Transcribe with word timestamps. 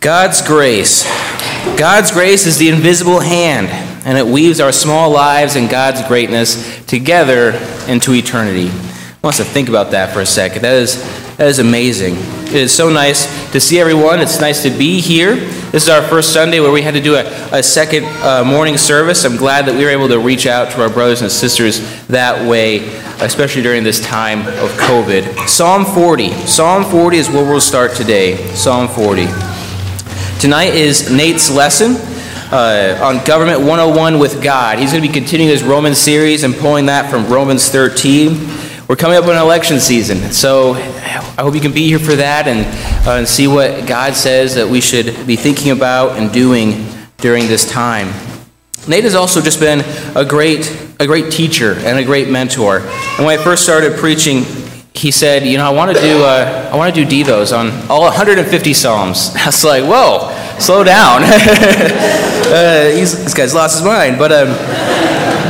God's 0.00 0.40
grace. 0.40 1.04
God's 1.76 2.10
grace 2.10 2.46
is 2.46 2.56
the 2.56 2.70
invisible 2.70 3.20
hand, 3.20 3.68
and 4.06 4.16
it 4.16 4.26
weaves 4.26 4.58
our 4.58 4.72
small 4.72 5.10
lives 5.10 5.56
and 5.56 5.68
God's 5.68 6.02
greatness 6.08 6.86
together 6.86 7.50
into 7.86 8.14
eternity. 8.14 8.70
I 8.70 9.18
want 9.22 9.38
us 9.38 9.46
to 9.46 9.52
think 9.52 9.68
about 9.68 9.90
that 9.90 10.14
for 10.14 10.22
a 10.22 10.26
second. 10.26 10.62
That 10.62 10.76
is, 10.76 10.96
that 11.36 11.48
is 11.48 11.58
amazing. 11.58 12.14
It 12.46 12.54
is 12.54 12.72
so 12.72 12.88
nice 12.88 13.52
to 13.52 13.60
see 13.60 13.78
everyone. 13.78 14.20
It's 14.20 14.40
nice 14.40 14.62
to 14.62 14.70
be 14.70 15.02
here. 15.02 15.36
This 15.36 15.82
is 15.82 15.90
our 15.90 16.00
first 16.00 16.32
Sunday 16.32 16.60
where 16.60 16.72
we 16.72 16.80
had 16.80 16.94
to 16.94 17.02
do 17.02 17.16
a, 17.16 17.24
a 17.52 17.62
second 17.62 18.06
uh, 18.24 18.42
morning 18.42 18.78
service. 18.78 19.26
I'm 19.26 19.36
glad 19.36 19.66
that 19.66 19.74
we 19.74 19.84
were 19.84 19.90
able 19.90 20.08
to 20.08 20.18
reach 20.18 20.46
out 20.46 20.70
to 20.70 20.82
our 20.82 20.88
brothers 20.88 21.20
and 21.20 21.30
sisters 21.30 22.06
that 22.06 22.48
way, 22.48 22.88
especially 23.20 23.60
during 23.60 23.84
this 23.84 24.00
time 24.00 24.46
of 24.64 24.70
COVID. 24.78 25.46
Psalm 25.46 25.84
40. 25.84 26.30
Psalm 26.46 26.84
40 26.84 27.16
is 27.18 27.28
where 27.28 27.44
we'll 27.44 27.60
start 27.60 27.92
today. 27.92 28.38
Psalm 28.54 28.88
40. 28.88 29.49
Tonight 30.40 30.74
is 30.74 31.10
Nate's 31.10 31.50
lesson 31.50 31.96
uh, 32.50 32.98
on 33.02 33.22
Government 33.26 33.60
101 33.60 34.18
with 34.18 34.42
God. 34.42 34.78
He's 34.78 34.90
going 34.90 35.02
to 35.02 35.06
be 35.06 35.12
continuing 35.12 35.50
his 35.50 35.62
Romans 35.62 35.98
series 35.98 36.44
and 36.44 36.54
pulling 36.54 36.86
that 36.86 37.10
from 37.10 37.26
Romans 37.26 37.68
13. 37.68 38.48
We're 38.88 38.96
coming 38.96 39.18
up 39.18 39.26
on 39.26 39.36
election 39.36 39.80
season, 39.80 40.32
so 40.32 40.72
I 40.72 41.42
hope 41.42 41.54
you 41.54 41.60
can 41.60 41.74
be 41.74 41.86
here 41.88 41.98
for 41.98 42.16
that 42.16 42.48
and, 42.48 42.60
uh, 43.06 43.18
and 43.18 43.28
see 43.28 43.48
what 43.48 43.86
God 43.86 44.14
says 44.14 44.54
that 44.54 44.66
we 44.66 44.80
should 44.80 45.26
be 45.26 45.36
thinking 45.36 45.72
about 45.72 46.18
and 46.18 46.32
doing 46.32 46.86
during 47.18 47.46
this 47.46 47.70
time. 47.70 48.06
Nate 48.88 49.04
has 49.04 49.14
also 49.14 49.42
just 49.42 49.60
been 49.60 49.80
a 50.16 50.24
great, 50.24 50.74
a 50.98 51.06
great 51.06 51.30
teacher 51.30 51.74
and 51.80 51.98
a 51.98 52.02
great 52.02 52.30
mentor. 52.30 52.78
And 52.78 53.26
when 53.26 53.38
I 53.38 53.44
first 53.44 53.62
started 53.62 53.98
preaching 53.98 54.44
he 54.94 55.10
said, 55.10 55.46
you 55.46 55.56
know, 55.56 55.64
I 55.64 55.70
want 55.70 55.96
to 55.96 56.02
do 56.02 56.22
uh, 56.22 56.70
I 56.72 56.76
want 56.76 56.94
to 56.94 57.04
do 57.04 57.24
devos 57.24 57.56
on 57.56 57.70
all 57.88 58.02
150 58.02 58.74
psalms. 58.74 59.32
I 59.36 59.46
was 59.46 59.64
like, 59.64 59.84
whoa, 59.84 60.29
slow 60.60 60.84
down. 60.84 61.22
uh, 61.24 62.92
this 62.92 63.34
guy's 63.34 63.54
lost 63.54 63.78
his 63.78 63.84
mind. 63.84 64.18
But 64.18 64.32
um, 64.32 64.48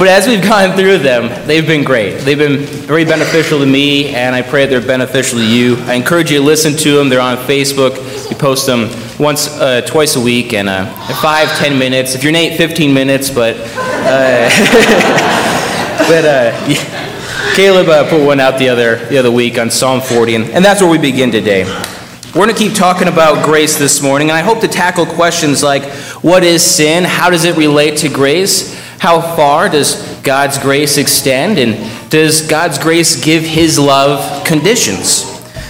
but 0.00 0.08
as 0.08 0.26
we've 0.26 0.42
gone 0.42 0.78
through 0.78 0.98
them, 0.98 1.46
they've 1.46 1.66
been 1.66 1.84
great. 1.84 2.20
They've 2.20 2.38
been 2.38 2.60
very 2.60 3.04
beneficial 3.04 3.58
to 3.58 3.66
me, 3.66 4.14
and 4.14 4.34
I 4.34 4.40
pray 4.40 4.64
they're 4.64 4.80
beneficial 4.80 5.38
to 5.40 5.46
you. 5.46 5.76
I 5.80 5.92
encourage 5.92 6.30
you 6.30 6.38
to 6.38 6.42
listen 6.42 6.74
to 6.78 6.96
them. 6.96 7.10
They're 7.10 7.20
on 7.20 7.36
Facebook. 7.36 7.98
We 8.30 8.34
post 8.34 8.66
them 8.66 8.88
once, 9.18 9.48
uh, 9.48 9.82
twice 9.82 10.16
a 10.16 10.20
week, 10.20 10.54
and 10.54 10.70
uh, 10.70 10.86
five, 11.20 11.50
ten 11.58 11.78
minutes. 11.78 12.14
If 12.14 12.22
you're 12.22 12.32
Nate, 12.32 12.56
15 12.56 12.94
minutes, 12.94 13.28
but. 13.28 13.56
Uh, 13.58 14.48
but 16.08 16.24
uh, 16.24 16.66
yeah. 16.66 17.54
Caleb 17.54 17.88
uh, 17.88 18.08
put 18.08 18.24
one 18.24 18.40
out 18.40 18.58
the 18.58 18.70
other, 18.70 19.04
the 19.06 19.18
other 19.18 19.30
week 19.30 19.58
on 19.58 19.70
Psalm 19.70 20.00
40, 20.00 20.34
and, 20.34 20.44
and 20.46 20.64
that's 20.64 20.80
where 20.80 20.90
we 20.90 20.96
begin 20.96 21.30
today. 21.30 21.64
We're 22.32 22.44
going 22.44 22.54
to 22.54 22.62
keep 22.62 22.74
talking 22.74 23.08
about 23.08 23.44
grace 23.44 23.76
this 23.76 24.00
morning, 24.00 24.30
and 24.30 24.38
I 24.38 24.42
hope 24.42 24.60
to 24.60 24.68
tackle 24.68 25.04
questions 25.04 25.64
like 25.64 25.82
what 26.22 26.44
is 26.44 26.62
sin? 26.62 27.02
How 27.02 27.28
does 27.28 27.42
it 27.44 27.56
relate 27.56 27.96
to 27.98 28.08
grace? 28.08 28.72
How 29.00 29.20
far 29.20 29.68
does 29.68 30.00
God's 30.22 30.56
grace 30.56 30.96
extend? 30.96 31.58
And 31.58 32.08
does 32.08 32.46
God's 32.46 32.78
grace 32.78 33.20
give 33.20 33.42
his 33.42 33.80
love 33.80 34.46
conditions? 34.46 35.24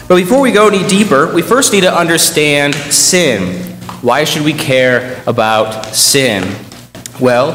But 0.06 0.16
before 0.16 0.42
we 0.42 0.52
go 0.52 0.68
any 0.68 0.86
deeper, 0.86 1.32
we 1.32 1.40
first 1.40 1.72
need 1.72 1.80
to 1.80 1.94
understand 1.96 2.74
sin. 2.74 3.64
Why 4.02 4.24
should 4.24 4.42
we 4.42 4.52
care 4.52 5.22
about 5.26 5.86
sin? 5.86 6.42
Well, 7.18 7.52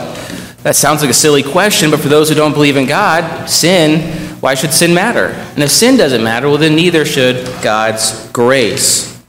that 0.64 0.76
sounds 0.76 1.02
like 1.02 1.12
a 1.12 1.14
silly 1.14 1.44
question, 1.44 1.92
but 1.92 2.00
for 2.00 2.10
those 2.10 2.28
who 2.28 2.34
don't 2.34 2.54
believe 2.54 2.76
in 2.76 2.88
God, 2.88 3.48
sin, 3.48 4.25
why 4.42 4.56
should 4.56 4.74
sin 4.74 4.94
matter? 4.94 5.28
And 5.54 5.64
if 5.64 5.72
sin 5.72 5.98
doesn't 5.98 6.24
matter, 6.24 6.48
well, 6.48 6.58
then 6.58 6.76
neither 6.76 7.06
should 7.06 7.46
God's 7.62 8.30
grace. 8.32 9.22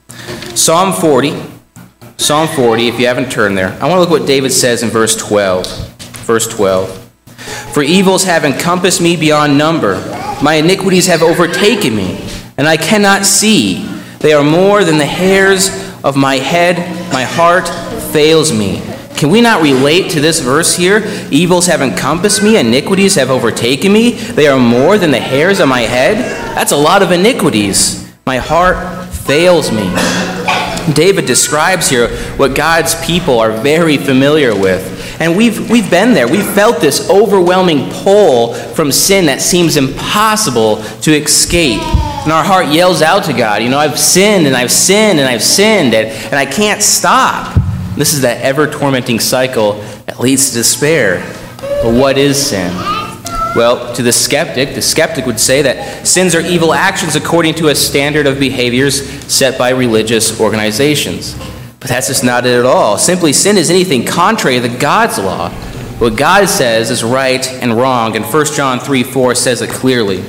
Psalm 0.55 0.93
40, 0.93 1.33
Psalm 2.17 2.47
40, 2.47 2.87
if 2.87 2.99
you 2.99 3.07
haven't 3.07 3.31
turned 3.31 3.57
there, 3.57 3.69
I 3.81 3.87
want 3.87 3.93
to 3.93 3.99
look 3.99 4.09
what 4.09 4.27
David 4.27 4.51
says 4.51 4.83
in 4.83 4.89
verse 4.89 5.15
12. 5.15 5.67
Verse 6.25 6.47
12. 6.47 7.05
For 7.73 7.83
evils 7.83 8.23
have 8.23 8.43
encompassed 8.43 9.01
me 9.01 9.15
beyond 9.15 9.57
number, 9.57 9.95
my 10.43 10.55
iniquities 10.55 11.05
have 11.07 11.21
overtaken 11.21 11.95
me, 11.95 12.27
and 12.57 12.67
I 12.67 12.75
cannot 12.75 13.23
see. 13.23 13.85
They 14.19 14.33
are 14.33 14.43
more 14.43 14.83
than 14.83 14.97
the 14.97 15.05
hairs 15.05 15.69
of 16.03 16.15
my 16.15 16.35
head, 16.35 16.77
my 17.13 17.23
heart 17.23 17.69
fails 18.11 18.51
me. 18.51 18.81
Can 19.17 19.31
we 19.31 19.41
not 19.41 19.63
relate 19.63 20.11
to 20.11 20.21
this 20.21 20.39
verse 20.39 20.75
here? 20.75 21.01
Evils 21.31 21.65
have 21.65 21.81
encompassed 21.81 22.43
me, 22.43 22.59
iniquities 22.59 23.15
have 23.15 23.31
overtaken 23.31 23.91
me. 23.91 24.11
They 24.11 24.47
are 24.47 24.59
more 24.59 24.99
than 24.99 25.09
the 25.09 25.19
hairs 25.19 25.59
of 25.59 25.67
my 25.67 25.81
head. 25.81 26.17
That's 26.55 26.71
a 26.71 26.77
lot 26.77 27.01
of 27.01 27.11
iniquities. 27.11 28.07
My 28.27 28.37
heart 28.37 29.09
fails 29.09 29.71
me. 29.71 29.91
David 30.93 31.25
describes 31.25 31.89
here 31.89 32.09
what 32.37 32.55
God's 32.55 32.93
people 33.03 33.39
are 33.39 33.51
very 33.51 33.97
familiar 33.97 34.53
with. 34.53 34.93
And 35.19 35.35
we've, 35.35 35.67
we've 35.67 35.89
been 35.89 36.13
there. 36.13 36.27
We've 36.27 36.45
felt 36.45 36.79
this 36.79 37.09
overwhelming 37.09 37.89
pull 37.89 38.53
from 38.53 38.91
sin 38.91 39.25
that 39.25 39.41
seems 39.41 39.77
impossible 39.77 40.83
to 41.01 41.11
escape. 41.11 41.81
And 41.81 42.31
our 42.31 42.43
heart 42.43 42.67
yells 42.67 43.01
out 43.01 43.23
to 43.23 43.33
God, 43.33 43.63
you 43.63 43.69
know, 43.69 43.79
I've 43.79 43.99
sinned 43.99 44.45
and 44.45 44.55
I've 44.55 44.71
sinned 44.71 45.17
and 45.19 45.27
I've 45.27 45.41
sinned 45.41 45.95
and, 45.95 46.07
and 46.07 46.35
I 46.35 46.45
can't 46.45 46.83
stop. 46.83 47.57
This 47.97 48.13
is 48.13 48.21
that 48.21 48.41
ever 48.41 48.69
tormenting 48.69 49.19
cycle 49.19 49.73
that 50.05 50.19
leads 50.19 50.49
to 50.49 50.55
despair. 50.55 51.19
But 51.59 51.93
what 51.93 52.17
is 52.17 52.49
sin? 52.49 52.71
Well, 53.55 53.95
to 53.95 54.03
the 54.03 54.11
skeptic, 54.11 54.75
the 54.75 54.83
skeptic 54.83 55.25
would 55.25 55.39
say 55.39 55.63
that 55.63 56.05
sins 56.05 56.35
are 56.35 56.41
evil 56.41 56.75
actions 56.75 57.15
according 57.15 57.55
to 57.55 57.69
a 57.69 57.75
standard 57.75 58.27
of 58.27 58.39
behaviors 58.39 59.01
set 59.23 59.57
by 59.57 59.71
religious 59.71 60.39
organizations. 60.39 61.35
But 61.79 61.89
that's 61.89 62.05
just 62.07 62.23
not 62.23 62.45
it 62.45 62.59
at 62.59 62.67
all. 62.67 62.99
Simply, 62.99 63.33
sin 63.33 63.57
is 63.57 63.71
anything 63.71 64.05
contrary 64.05 64.59
to 64.59 64.69
God's 64.69 65.17
law. 65.17 65.49
What 65.97 66.15
God 66.15 66.47
says 66.47 66.91
is 66.91 67.03
right 67.03 67.47
and 67.51 67.73
wrong, 67.73 68.15
and 68.15 68.23
1 68.23 68.45
John 68.53 68.79
3 68.79 69.01
4 69.01 69.33
says 69.33 69.63
it 69.63 69.71
clearly. 69.71 70.23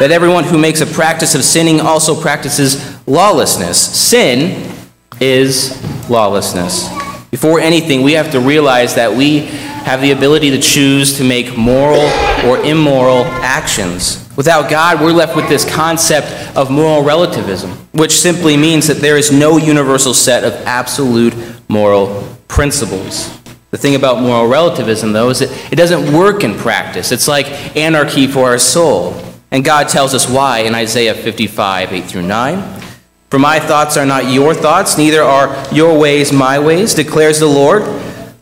That 0.00 0.10
everyone 0.10 0.42
who 0.42 0.58
makes 0.58 0.80
a 0.80 0.86
practice 0.86 1.36
of 1.36 1.44
sinning 1.44 1.80
also 1.80 2.20
practices 2.20 2.98
lawlessness. 3.06 3.78
Sin 3.78 4.72
is 5.20 5.80
lawlessness. 6.10 6.95
Before 7.36 7.60
anything, 7.60 8.00
we 8.00 8.14
have 8.14 8.30
to 8.30 8.40
realize 8.40 8.94
that 8.94 9.12
we 9.12 9.40
have 9.40 10.00
the 10.00 10.12
ability 10.12 10.52
to 10.52 10.58
choose 10.58 11.18
to 11.18 11.22
make 11.22 11.54
moral 11.54 12.00
or 12.48 12.64
immoral 12.64 13.26
actions. 13.44 14.26
Without 14.38 14.70
God, 14.70 15.02
we're 15.02 15.12
left 15.12 15.36
with 15.36 15.46
this 15.46 15.62
concept 15.70 16.28
of 16.56 16.70
moral 16.70 17.02
relativism, 17.04 17.72
which 17.92 18.12
simply 18.12 18.56
means 18.56 18.86
that 18.86 19.02
there 19.02 19.18
is 19.18 19.30
no 19.30 19.58
universal 19.58 20.14
set 20.14 20.44
of 20.44 20.54
absolute 20.64 21.34
moral 21.68 22.26
principles. 22.48 23.38
The 23.70 23.76
thing 23.76 23.96
about 23.96 24.22
moral 24.22 24.48
relativism, 24.48 25.12
though, 25.12 25.28
is 25.28 25.40
that 25.40 25.70
it 25.70 25.76
doesn't 25.76 26.14
work 26.14 26.42
in 26.42 26.54
practice. 26.54 27.12
It's 27.12 27.28
like 27.28 27.76
anarchy 27.76 28.26
for 28.26 28.46
our 28.46 28.58
soul. 28.58 29.14
And 29.50 29.62
God 29.62 29.90
tells 29.90 30.14
us 30.14 30.26
why 30.26 30.60
in 30.60 30.74
Isaiah 30.74 31.14
55, 31.14 31.92
8 31.92 32.04
through 32.06 32.22
9. 32.22 32.85
For 33.30 33.40
my 33.40 33.58
thoughts 33.58 33.96
are 33.96 34.06
not 34.06 34.30
your 34.30 34.54
thoughts, 34.54 34.96
neither 34.96 35.22
are 35.22 35.74
your 35.74 35.98
ways 35.98 36.32
my 36.32 36.58
ways, 36.60 36.94
declares 36.94 37.40
the 37.40 37.46
Lord. 37.46 37.82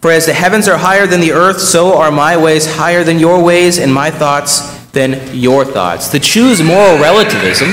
For 0.03 0.11
as 0.11 0.27
the 0.27 0.35
heavens 0.35 0.69
are 0.69 0.77
higher 0.77 1.07
than 1.07 1.21
the 1.21 1.33
earth, 1.33 1.59
so 1.59 1.97
are 1.97 2.11
my 2.11 2.37
ways 2.37 2.77
higher 2.77 3.03
than 3.03 3.19
your 3.19 3.43
ways, 3.43 3.79
and 3.79 3.93
my 3.93 4.11
thoughts 4.11 4.75
than 4.93 5.35
your 5.35 5.65
thoughts. 5.65 6.09
To 6.09 6.21
choose 6.21 6.63
moral 6.63 6.99
relativism 6.99 7.71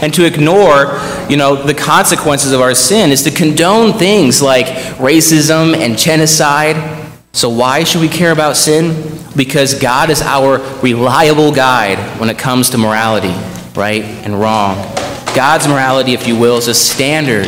and 0.00 0.14
to 0.14 0.24
ignore, 0.24 1.00
you 1.28 1.36
know, 1.36 1.56
the 1.56 1.74
consequences 1.74 2.52
of 2.52 2.60
our 2.60 2.74
sin 2.74 3.10
is 3.10 3.24
to 3.24 3.32
condone 3.32 3.98
things 3.98 4.40
like 4.40 4.66
racism 4.98 5.74
and 5.74 5.98
genocide. 5.98 7.10
So 7.32 7.48
why 7.48 7.82
should 7.82 8.00
we 8.00 8.08
care 8.08 8.30
about 8.30 8.56
sin? 8.56 9.18
Because 9.34 9.74
God 9.74 10.10
is 10.10 10.22
our 10.22 10.58
reliable 10.82 11.50
guide 11.50 11.98
when 12.20 12.30
it 12.30 12.38
comes 12.38 12.70
to 12.70 12.78
morality, 12.78 13.34
right 13.74 14.02
and 14.02 14.38
wrong. 14.38 15.01
God's 15.34 15.66
morality, 15.66 16.12
if 16.12 16.28
you 16.28 16.38
will, 16.38 16.58
is 16.58 16.68
a 16.68 16.74
standard. 16.74 17.46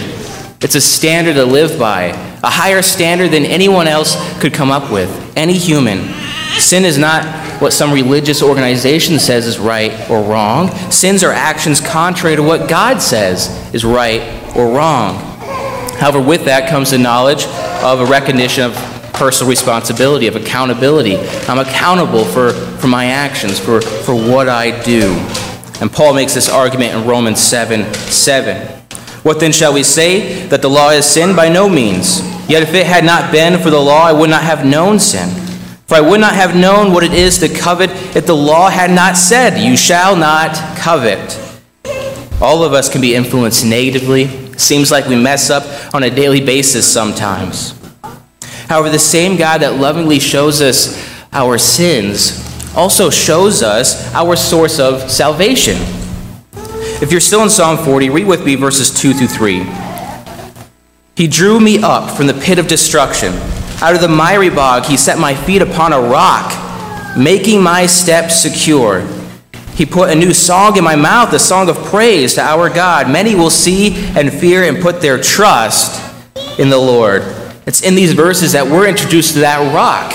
It's 0.62 0.74
a 0.74 0.80
standard 0.80 1.34
to 1.34 1.44
live 1.44 1.78
by, 1.78 2.04
a 2.42 2.50
higher 2.50 2.80
standard 2.80 3.30
than 3.30 3.44
anyone 3.44 3.86
else 3.86 4.16
could 4.40 4.54
come 4.54 4.70
up 4.70 4.90
with, 4.90 5.36
any 5.36 5.52
human. 5.58 5.98
Sin 6.58 6.84
is 6.84 6.96
not 6.96 7.24
what 7.60 7.72
some 7.72 7.92
religious 7.92 8.42
organization 8.42 9.18
says 9.18 9.46
is 9.46 9.58
right 9.58 10.08
or 10.10 10.22
wrong. 10.22 10.70
Sins 10.90 11.22
are 11.22 11.32
actions 11.32 11.80
contrary 11.80 12.36
to 12.36 12.42
what 12.42 12.68
God 12.68 13.02
says 13.02 13.48
is 13.74 13.84
right 13.84 14.22
or 14.56 14.74
wrong. 14.74 15.16
However, 15.98 16.20
with 16.20 16.46
that 16.46 16.70
comes 16.70 16.90
the 16.90 16.98
knowledge 16.98 17.44
of 17.82 18.00
a 18.00 18.06
recognition 18.06 18.64
of 18.64 18.74
personal 19.12 19.50
responsibility, 19.50 20.26
of 20.26 20.36
accountability. 20.36 21.16
I'm 21.48 21.58
accountable 21.58 22.24
for, 22.24 22.52
for 22.52 22.88
my 22.88 23.06
actions, 23.06 23.58
for, 23.58 23.80
for 23.80 24.14
what 24.14 24.48
I 24.48 24.82
do. 24.82 25.14
And 25.80 25.92
Paul 25.92 26.14
makes 26.14 26.34
this 26.34 26.48
argument 26.48 26.94
in 26.94 27.06
Romans 27.06 27.40
7 27.40 27.92
7. 27.94 28.84
What 29.22 29.40
then 29.40 29.52
shall 29.52 29.72
we 29.72 29.82
say? 29.82 30.46
That 30.48 30.62
the 30.62 30.68
law 30.68 30.90
is 30.90 31.06
sin? 31.06 31.34
By 31.34 31.48
no 31.48 31.68
means. 31.68 32.20
Yet 32.48 32.62
if 32.62 32.74
it 32.74 32.86
had 32.86 33.04
not 33.04 33.32
been 33.32 33.60
for 33.60 33.70
the 33.70 33.80
law, 33.80 34.04
I 34.04 34.12
would 34.12 34.30
not 34.30 34.42
have 34.42 34.66
known 34.66 34.98
sin. 34.98 35.30
For 35.86 35.94
I 35.94 36.00
would 36.00 36.20
not 36.20 36.34
have 36.34 36.54
known 36.54 36.92
what 36.92 37.04
it 37.04 37.12
is 37.14 37.38
to 37.38 37.48
covet 37.48 37.90
if 38.14 38.26
the 38.26 38.36
law 38.36 38.68
had 38.68 38.90
not 38.90 39.16
said, 39.16 39.58
You 39.58 39.76
shall 39.76 40.14
not 40.14 40.54
covet. 40.76 41.40
All 42.40 42.62
of 42.62 42.72
us 42.72 42.90
can 42.90 43.00
be 43.00 43.14
influenced 43.14 43.64
negatively. 43.64 44.26
Seems 44.58 44.90
like 44.90 45.06
we 45.06 45.16
mess 45.16 45.50
up 45.50 45.94
on 45.94 46.02
a 46.02 46.10
daily 46.10 46.44
basis 46.44 46.86
sometimes. 46.86 47.74
However, 48.68 48.90
the 48.90 48.98
same 48.98 49.36
God 49.36 49.62
that 49.62 49.76
lovingly 49.78 50.20
shows 50.20 50.60
us 50.60 51.02
our 51.32 51.58
sins 51.58 52.43
also 52.76 53.10
shows 53.10 53.62
us 53.62 54.12
our 54.14 54.36
source 54.36 54.78
of 54.78 55.10
salvation. 55.10 55.76
If 57.02 57.10
you're 57.10 57.20
still 57.20 57.42
in 57.42 57.50
Psalm 57.50 57.76
40, 57.84 58.10
read 58.10 58.26
with 58.26 58.44
me 58.44 58.54
verses 58.54 58.90
2 58.98 59.14
through 59.14 59.26
3. 59.26 59.66
He 61.16 61.28
drew 61.28 61.60
me 61.60 61.82
up 61.82 62.16
from 62.16 62.26
the 62.26 62.34
pit 62.34 62.58
of 62.58 62.66
destruction. 62.66 63.32
Out 63.82 63.94
of 63.94 64.00
the 64.00 64.08
miry 64.08 64.50
bog, 64.50 64.84
he 64.84 64.96
set 64.96 65.18
my 65.18 65.34
feet 65.34 65.62
upon 65.62 65.92
a 65.92 66.00
rock, 66.00 67.16
making 67.16 67.62
my 67.62 67.86
steps 67.86 68.40
secure. 68.40 69.06
He 69.74 69.84
put 69.84 70.10
a 70.10 70.14
new 70.14 70.32
song 70.32 70.76
in 70.76 70.84
my 70.84 70.96
mouth, 70.96 71.32
a 71.32 71.38
song 71.38 71.68
of 71.68 71.76
praise 71.76 72.34
to 72.34 72.42
our 72.42 72.70
God. 72.70 73.10
Many 73.10 73.34
will 73.34 73.50
see 73.50 73.94
and 74.16 74.32
fear 74.32 74.64
and 74.64 74.80
put 74.80 75.00
their 75.00 75.20
trust 75.20 76.00
in 76.58 76.70
the 76.70 76.78
Lord. 76.78 77.22
It's 77.66 77.82
in 77.82 77.94
these 77.94 78.12
verses 78.12 78.52
that 78.52 78.66
we're 78.66 78.88
introduced 78.88 79.34
to 79.34 79.40
that 79.40 79.74
rock, 79.74 80.12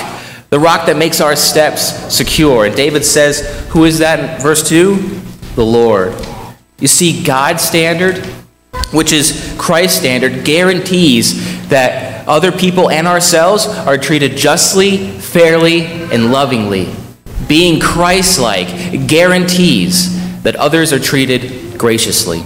the 0.50 0.60
rock 0.60 0.86
that 0.86 0.96
makes 0.96 1.20
our 1.20 1.34
steps 1.36 2.14
secure. 2.14 2.66
And 2.66 2.76
David 2.76 3.04
says, 3.04 3.66
Who 3.70 3.84
is 3.84 3.98
that? 3.98 4.42
Verse 4.42 4.68
2 4.68 4.96
The 5.54 5.64
Lord. 5.64 6.14
You 6.78 6.88
see, 6.88 7.22
God's 7.22 7.62
standard, 7.62 8.18
which 8.92 9.12
is 9.12 9.54
Christ's 9.58 9.98
standard, 9.98 10.44
guarantees 10.44 11.68
that 11.68 12.26
other 12.28 12.52
people 12.52 12.90
and 12.90 13.06
ourselves 13.06 13.66
are 13.66 13.98
treated 13.98 14.36
justly, 14.36 14.98
fairly, 15.18 15.86
and 15.86 16.32
lovingly 16.32 16.92
being 17.50 17.80
Christ 17.80 18.38
like 18.38 19.08
guarantees 19.08 20.42
that 20.44 20.54
others 20.54 20.92
are 20.92 21.00
treated 21.00 21.76
graciously. 21.76 22.44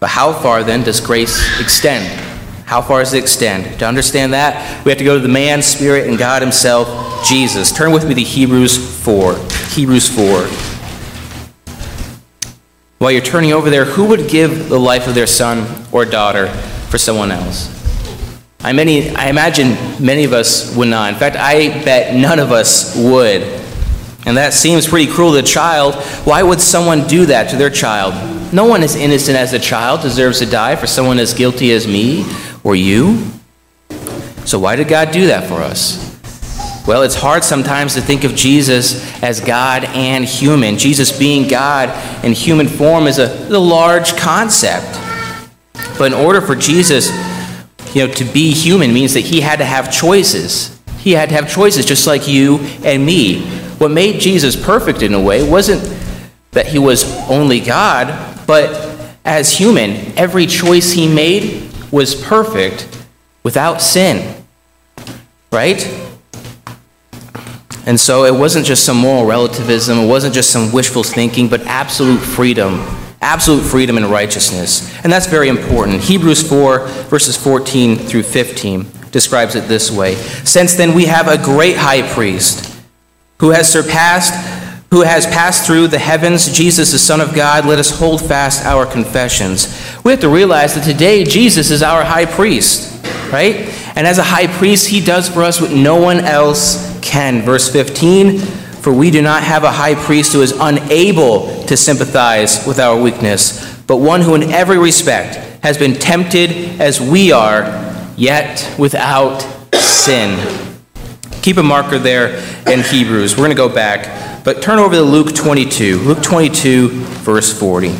But 0.00 0.10
how 0.10 0.32
far 0.32 0.64
then 0.64 0.82
does 0.82 1.00
grace 1.00 1.60
extend? 1.60 2.25
How 2.66 2.82
far 2.82 2.98
does 2.98 3.14
it 3.14 3.22
extend? 3.22 3.78
To 3.78 3.86
understand 3.86 4.32
that, 4.32 4.84
we 4.84 4.90
have 4.90 4.98
to 4.98 5.04
go 5.04 5.14
to 5.14 5.20
the 5.20 5.28
man, 5.28 5.62
spirit, 5.62 6.08
and 6.08 6.18
God 6.18 6.42
Himself, 6.42 7.24
Jesus. 7.24 7.70
Turn 7.70 7.92
with 7.92 8.08
me 8.08 8.14
to 8.16 8.22
Hebrews 8.22 9.04
4. 9.04 9.36
Hebrews 9.70 10.08
4. 10.08 10.48
While 12.98 13.12
you're 13.12 13.22
turning 13.22 13.52
over 13.52 13.70
there, 13.70 13.84
who 13.84 14.06
would 14.06 14.28
give 14.28 14.68
the 14.68 14.80
life 14.80 15.06
of 15.06 15.14
their 15.14 15.28
son 15.28 15.86
or 15.92 16.04
daughter 16.04 16.48
for 16.88 16.98
someone 16.98 17.30
else? 17.30 17.72
I, 18.60 18.72
many, 18.72 19.14
I 19.14 19.28
imagine 19.28 19.76
many 20.04 20.24
of 20.24 20.32
us 20.32 20.74
would 20.74 20.88
not. 20.88 21.12
In 21.12 21.20
fact, 21.20 21.36
I 21.36 21.68
bet 21.84 22.16
none 22.16 22.40
of 22.40 22.50
us 22.50 22.96
would. 22.96 23.42
And 24.26 24.36
that 24.36 24.52
seems 24.54 24.88
pretty 24.88 25.12
cruel 25.12 25.34
to 25.34 25.38
a 25.38 25.42
child. 25.42 25.94
Why 26.24 26.42
would 26.42 26.60
someone 26.60 27.06
do 27.06 27.26
that 27.26 27.50
to 27.50 27.56
their 27.56 27.70
child? 27.70 28.52
No 28.52 28.64
one 28.64 28.82
as 28.82 28.96
innocent 28.96 29.36
as 29.36 29.52
a 29.52 29.58
child 29.60 30.02
deserves 30.02 30.40
to 30.40 30.46
die 30.46 30.74
for 30.74 30.88
someone 30.88 31.20
as 31.20 31.32
guilty 31.32 31.70
as 31.70 31.86
me 31.86 32.24
or 32.66 32.74
you. 32.74 33.24
So, 34.44 34.58
why 34.58 34.74
did 34.74 34.88
God 34.88 35.12
do 35.12 35.28
that 35.28 35.48
for 35.48 35.60
us? 35.60 36.02
Well, 36.84 37.04
it's 37.04 37.14
hard 37.14 37.44
sometimes 37.44 37.94
to 37.94 38.00
think 38.00 38.24
of 38.24 38.34
Jesus 38.34 39.22
as 39.22 39.40
God 39.40 39.84
and 39.84 40.24
human. 40.24 40.76
Jesus 40.76 41.16
being 41.16 41.46
God 41.46 41.90
in 42.24 42.32
human 42.32 42.66
form 42.66 43.06
is 43.06 43.20
a, 43.20 43.28
a 43.48 43.58
large 43.58 44.16
concept. 44.16 44.98
But 45.96 46.12
in 46.12 46.14
order 46.14 46.40
for 46.40 46.56
Jesus 46.56 47.08
you 47.94 48.06
know, 48.06 48.12
to 48.14 48.24
be 48.24 48.52
human 48.52 48.92
means 48.92 49.14
that 49.14 49.20
he 49.20 49.40
had 49.40 49.60
to 49.60 49.64
have 49.64 49.92
choices. 49.92 50.76
He 50.98 51.12
had 51.12 51.28
to 51.28 51.36
have 51.36 51.48
choices 51.48 51.86
just 51.86 52.04
like 52.04 52.26
you 52.26 52.58
and 52.82 53.06
me. 53.06 53.46
What 53.78 53.92
made 53.92 54.20
Jesus 54.20 54.56
perfect 54.56 55.02
in 55.02 55.14
a 55.14 55.20
way 55.20 55.48
wasn't 55.48 55.82
that 56.50 56.66
he 56.66 56.80
was 56.80 57.04
only 57.28 57.60
God, 57.60 58.44
but 58.44 58.96
as 59.24 59.56
human, 59.56 60.18
every 60.18 60.46
choice 60.46 60.92
he 60.92 61.12
made 61.12 61.65
was 61.90 62.14
perfect 62.14 62.88
without 63.42 63.80
sin. 63.80 64.44
Right? 65.52 65.86
And 67.86 67.98
so 67.98 68.24
it 68.24 68.34
wasn't 68.34 68.66
just 68.66 68.84
some 68.84 68.96
moral 68.96 69.24
relativism, 69.26 69.98
it 69.98 70.08
wasn't 70.08 70.34
just 70.34 70.50
some 70.50 70.72
wishful 70.72 71.04
thinking, 71.04 71.48
but 71.48 71.60
absolute 71.62 72.18
freedom. 72.18 72.84
Absolute 73.22 73.62
freedom 73.62 73.96
and 73.96 74.06
righteousness. 74.06 74.92
And 75.02 75.12
that's 75.12 75.26
very 75.26 75.48
important. 75.48 76.00
Hebrews 76.00 76.46
4, 76.46 76.86
verses 77.08 77.36
14 77.36 77.96
through 77.96 78.24
15 78.24 78.86
describes 79.10 79.54
it 79.54 79.66
this 79.68 79.90
way 79.90 80.14
Since 80.44 80.74
then 80.74 80.94
we 80.94 81.06
have 81.06 81.28
a 81.28 81.42
great 81.42 81.76
high 81.76 82.02
priest 82.12 82.78
who 83.38 83.50
has 83.50 83.70
surpassed, 83.70 84.34
who 84.90 85.02
has 85.02 85.26
passed 85.26 85.66
through 85.66 85.88
the 85.88 85.98
heavens, 85.98 86.52
Jesus, 86.56 86.92
the 86.92 86.98
Son 86.98 87.20
of 87.20 87.34
God, 87.34 87.66
let 87.66 87.78
us 87.78 87.98
hold 87.98 88.20
fast 88.20 88.64
our 88.64 88.86
confessions. 88.86 89.66
We 90.04 90.12
have 90.12 90.20
to 90.20 90.28
realize 90.28 90.74
that 90.74 90.84
today 90.84 91.24
Jesus 91.24 91.70
is 91.70 91.82
our 91.82 92.04
high 92.04 92.26
priest, 92.26 93.04
right? 93.32 93.56
And 93.96 94.06
as 94.06 94.18
a 94.18 94.22
high 94.22 94.46
priest, 94.46 94.88
he 94.88 95.00
does 95.00 95.28
for 95.28 95.42
us 95.42 95.60
what 95.60 95.72
no 95.72 96.00
one 96.00 96.20
else 96.20 96.98
can. 97.00 97.42
Verse 97.42 97.70
15 97.70 98.38
For 98.38 98.92
we 98.92 99.10
do 99.10 99.22
not 99.22 99.42
have 99.42 99.64
a 99.64 99.72
high 99.72 99.96
priest 99.96 100.32
who 100.32 100.42
is 100.42 100.52
unable 100.52 101.64
to 101.64 101.76
sympathize 101.76 102.64
with 102.66 102.78
our 102.78 103.00
weakness, 103.00 103.76
but 103.86 103.96
one 103.96 104.20
who 104.20 104.36
in 104.36 104.52
every 104.52 104.78
respect 104.78 105.34
has 105.64 105.76
been 105.76 105.94
tempted 105.94 106.80
as 106.80 107.00
we 107.00 107.32
are, 107.32 107.64
yet 108.16 108.72
without 108.78 109.40
sin. 109.74 110.38
Keep 111.42 111.56
a 111.56 111.62
marker 111.62 111.98
there 111.98 112.36
in 112.68 112.82
Hebrews. 112.82 113.34
We're 113.34 113.44
going 113.44 113.50
to 113.50 113.56
go 113.56 113.68
back. 113.68 114.25
But 114.46 114.62
turn 114.62 114.78
over 114.78 114.94
to 114.94 115.02
Luke 115.02 115.34
22. 115.34 115.98
Luke 116.02 116.22
22, 116.22 116.88
verse 116.88 117.52
40. 117.58 117.92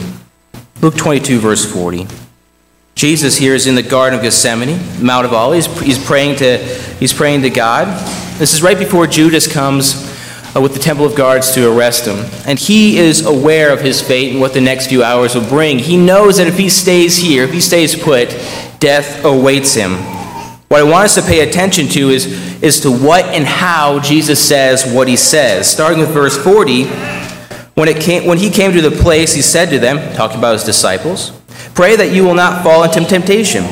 Luke 0.80 0.94
22, 0.96 1.40
verse 1.40 1.64
40. 1.64 2.06
Jesus 2.94 3.36
here 3.36 3.56
is 3.56 3.66
in 3.66 3.74
the 3.74 3.82
Garden 3.82 4.16
of 4.16 4.22
Gethsemane, 4.22 4.78
Mount 5.04 5.26
of 5.26 5.32
Olives. 5.32 5.66
He's 5.80 5.98
praying 5.98 6.36
to, 6.36 6.58
he's 7.00 7.12
praying 7.12 7.42
to 7.42 7.50
God. 7.50 7.88
This 8.38 8.54
is 8.54 8.62
right 8.62 8.78
before 8.78 9.08
Judas 9.08 9.52
comes 9.52 10.06
uh, 10.54 10.60
with 10.60 10.72
the 10.72 10.78
temple 10.78 11.04
of 11.04 11.16
guards 11.16 11.52
to 11.54 11.68
arrest 11.68 12.06
him. 12.06 12.24
And 12.46 12.60
he 12.60 12.96
is 12.98 13.26
aware 13.26 13.72
of 13.72 13.80
his 13.80 14.00
fate 14.00 14.30
and 14.30 14.40
what 14.40 14.54
the 14.54 14.60
next 14.60 14.86
few 14.86 15.02
hours 15.02 15.34
will 15.34 15.48
bring. 15.48 15.80
He 15.80 15.96
knows 15.96 16.36
that 16.36 16.46
if 16.46 16.56
he 16.56 16.68
stays 16.68 17.16
here, 17.16 17.42
if 17.42 17.52
he 17.52 17.60
stays 17.60 18.00
put, 18.00 18.28
death 18.78 19.24
awaits 19.24 19.74
him. 19.74 20.15
What 20.68 20.80
I 20.80 20.82
want 20.82 21.04
us 21.04 21.14
to 21.14 21.22
pay 21.22 21.48
attention 21.48 21.86
to 21.88 22.10
is, 22.10 22.62
is 22.62 22.80
to 22.80 22.90
what 22.90 23.24
and 23.26 23.44
how 23.44 24.00
Jesus 24.00 24.44
says 24.44 24.84
what 24.84 25.06
he 25.06 25.16
says. 25.16 25.70
Starting 25.70 26.00
with 26.00 26.10
verse 26.10 26.36
40, 26.36 26.86
when, 27.74 27.88
it 27.88 28.02
came, 28.02 28.26
when 28.26 28.38
he 28.38 28.50
came 28.50 28.72
to 28.72 28.80
the 28.80 28.90
place, 28.90 29.32
he 29.32 29.42
said 29.42 29.70
to 29.70 29.78
them, 29.78 30.14
talking 30.16 30.38
about 30.38 30.54
his 30.54 30.64
disciples, 30.64 31.30
Pray 31.74 31.94
that 31.94 32.12
you 32.12 32.24
will 32.24 32.34
not 32.34 32.64
fall 32.64 32.82
into 32.82 33.04
temptation. 33.04 33.64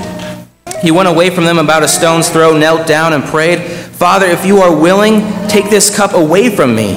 He 0.83 0.91
went 0.91 1.09
away 1.09 1.31
from 1.31 1.45
them 1.45 1.59
about 1.59 1.83
a 1.83 1.89
stone's 1.89 2.29
throw, 2.29 2.57
knelt 2.57 2.87
down, 2.87 3.13
and 3.13 3.25
prayed, 3.25 3.63
Father, 3.63 4.27
if 4.27 4.45
you 4.45 4.59
are 4.59 4.75
willing, 4.75 5.21
take 5.49 5.71
this 5.71 5.95
cup 5.95 6.13
away 6.13 6.55
from 6.55 6.77
me. 6.77 6.93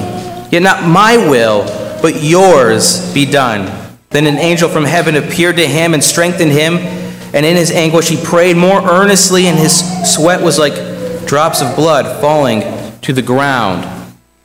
Yet 0.50 0.62
not 0.62 0.86
my 0.86 1.16
will, 1.16 1.64
but 2.02 2.22
yours 2.22 3.12
be 3.14 3.24
done. 3.24 3.66
Then 4.10 4.26
an 4.26 4.36
angel 4.36 4.68
from 4.68 4.84
heaven 4.84 5.16
appeared 5.16 5.56
to 5.56 5.66
him 5.66 5.94
and 5.94 6.04
strengthened 6.04 6.52
him. 6.52 6.76
And 7.34 7.44
in 7.44 7.56
his 7.56 7.70
anguish, 7.70 8.08
he 8.08 8.22
prayed 8.22 8.56
more 8.56 8.80
earnestly, 8.80 9.46
and 9.46 9.58
his 9.58 9.80
sweat 10.14 10.42
was 10.42 10.58
like 10.58 11.26
drops 11.26 11.60
of 11.60 11.76
blood 11.76 12.20
falling 12.20 12.62
to 13.02 13.12
the 13.12 13.22
ground. 13.22 13.84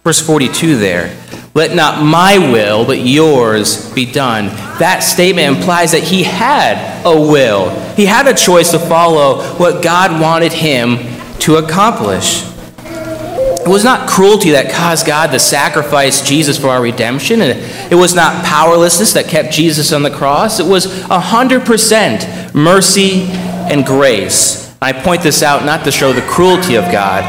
Verse 0.03 0.19
42 0.19 0.77
there. 0.77 1.17
Let 1.55 1.75
not 1.75 2.03
my 2.03 2.37
will, 2.39 2.83
but 2.85 2.99
yours 2.99 3.93
be 3.93 4.11
done. 4.11 4.47
That 4.79 4.99
statement 5.01 5.55
implies 5.57 5.91
that 5.91 6.01
he 6.01 6.23
had 6.23 7.05
a 7.05 7.15
will. 7.15 7.69
He 7.95 8.05
had 8.05 8.27
a 8.27 8.33
choice 8.33 8.71
to 8.71 8.79
follow 8.79 9.43
what 9.57 9.83
God 9.83 10.19
wanted 10.19 10.51
him 10.51 10.97
to 11.39 11.57
accomplish. 11.57 12.43
It 13.65 13.69
was 13.69 13.85
not 13.85 14.09
cruelty 14.09 14.51
that 14.51 14.73
caused 14.73 15.07
God 15.07 15.27
to 15.31 15.39
sacrifice 15.39 16.27
Jesus 16.27 16.57
for 16.57 16.67
our 16.67 16.81
redemption. 16.81 17.41
and 17.41 17.57
It 17.89 17.95
was 17.95 18.13
not 18.13 18.43
powerlessness 18.43 19.13
that 19.13 19.27
kept 19.27 19.53
Jesus 19.53 19.93
on 19.93 20.03
the 20.03 20.11
cross. 20.11 20.59
It 20.59 20.65
was 20.65 20.87
100% 20.87 22.42
mercy 22.53 23.23
and 23.69 23.85
grace. 23.85 24.75
I 24.81 24.91
point 24.93 25.21
this 25.21 25.41
out 25.41 25.65
not 25.65 25.83
to 25.85 25.91
show 25.91 26.13
the 26.13 26.21
cruelty 26.21 26.75
of 26.75 26.91
God, 26.91 27.23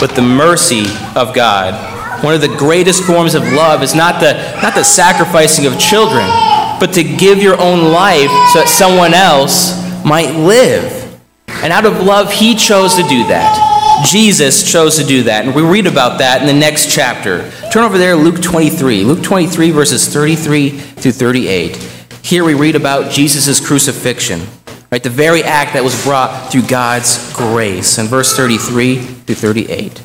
but 0.00 0.14
the 0.14 0.22
mercy 0.22 0.84
of 1.14 1.34
God. 1.34 2.24
One 2.24 2.34
of 2.34 2.40
the 2.40 2.54
greatest 2.56 3.04
forms 3.04 3.34
of 3.34 3.42
love 3.52 3.82
is 3.82 3.94
not 3.94 4.20
the, 4.20 4.34
not 4.60 4.74
the 4.74 4.82
sacrificing 4.82 5.66
of 5.66 5.78
children, 5.78 6.26
but 6.80 6.92
to 6.94 7.04
give 7.04 7.38
your 7.38 7.60
own 7.60 7.92
life 7.92 8.30
so 8.52 8.60
that 8.60 8.68
someone 8.68 9.14
else 9.14 9.74
might 10.04 10.34
live. 10.34 11.20
And 11.46 11.72
out 11.72 11.86
of 11.86 12.02
love, 12.02 12.32
He 12.32 12.54
chose 12.54 12.96
to 12.96 13.02
do 13.02 13.26
that. 13.28 14.04
Jesus 14.04 14.70
chose 14.70 14.96
to 14.96 15.04
do 15.04 15.24
that. 15.24 15.44
And 15.44 15.54
we 15.54 15.62
read 15.62 15.86
about 15.86 16.18
that 16.18 16.40
in 16.40 16.46
the 16.46 16.52
next 16.52 16.92
chapter. 16.92 17.50
Turn 17.72 17.84
over 17.84 17.98
there, 17.98 18.16
Luke 18.16 18.40
23. 18.40 19.04
Luke 19.04 19.22
23, 19.22 19.70
verses 19.70 20.06
33 20.08 20.70
through 20.70 21.12
38. 21.12 21.76
Here 22.22 22.44
we 22.44 22.54
read 22.54 22.76
about 22.76 23.10
Jesus' 23.10 23.64
crucifixion, 23.64 24.40
right? 24.90 25.02
The 25.02 25.10
very 25.10 25.42
act 25.42 25.74
that 25.74 25.84
was 25.84 26.02
brought 26.04 26.50
through 26.50 26.62
God's 26.62 27.32
grace. 27.34 27.98
In 27.98 28.06
verse 28.06 28.36
33 28.36 28.96
through 28.96 29.34
38. 29.34 30.04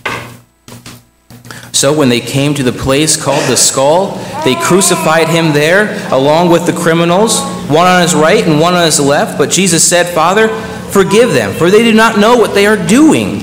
So 1.71 1.91
when 1.97 2.09
they 2.09 2.19
came 2.21 2.53
to 2.53 2.63
the 2.63 2.71
place 2.71 3.21
called 3.21 3.49
the 3.49 3.57
skull, 3.57 4.15
they 4.45 4.55
crucified 4.55 5.27
him 5.27 5.53
there 5.53 6.07
along 6.13 6.49
with 6.49 6.65
the 6.65 6.71
criminals, 6.71 7.41
one 7.67 7.87
on 7.87 8.01
his 8.01 8.13
right 8.13 8.45
and 8.47 8.59
one 8.59 8.73
on 8.73 8.85
his 8.85 8.99
left. 8.99 9.37
But 9.37 9.49
Jesus 9.49 9.87
said, 9.87 10.05
Father, 10.13 10.47
forgive 10.91 11.33
them, 11.33 11.53
for 11.53 11.69
they 11.69 11.83
do 11.83 11.93
not 11.93 12.19
know 12.19 12.37
what 12.37 12.53
they 12.53 12.67
are 12.67 12.77
doing. 12.77 13.39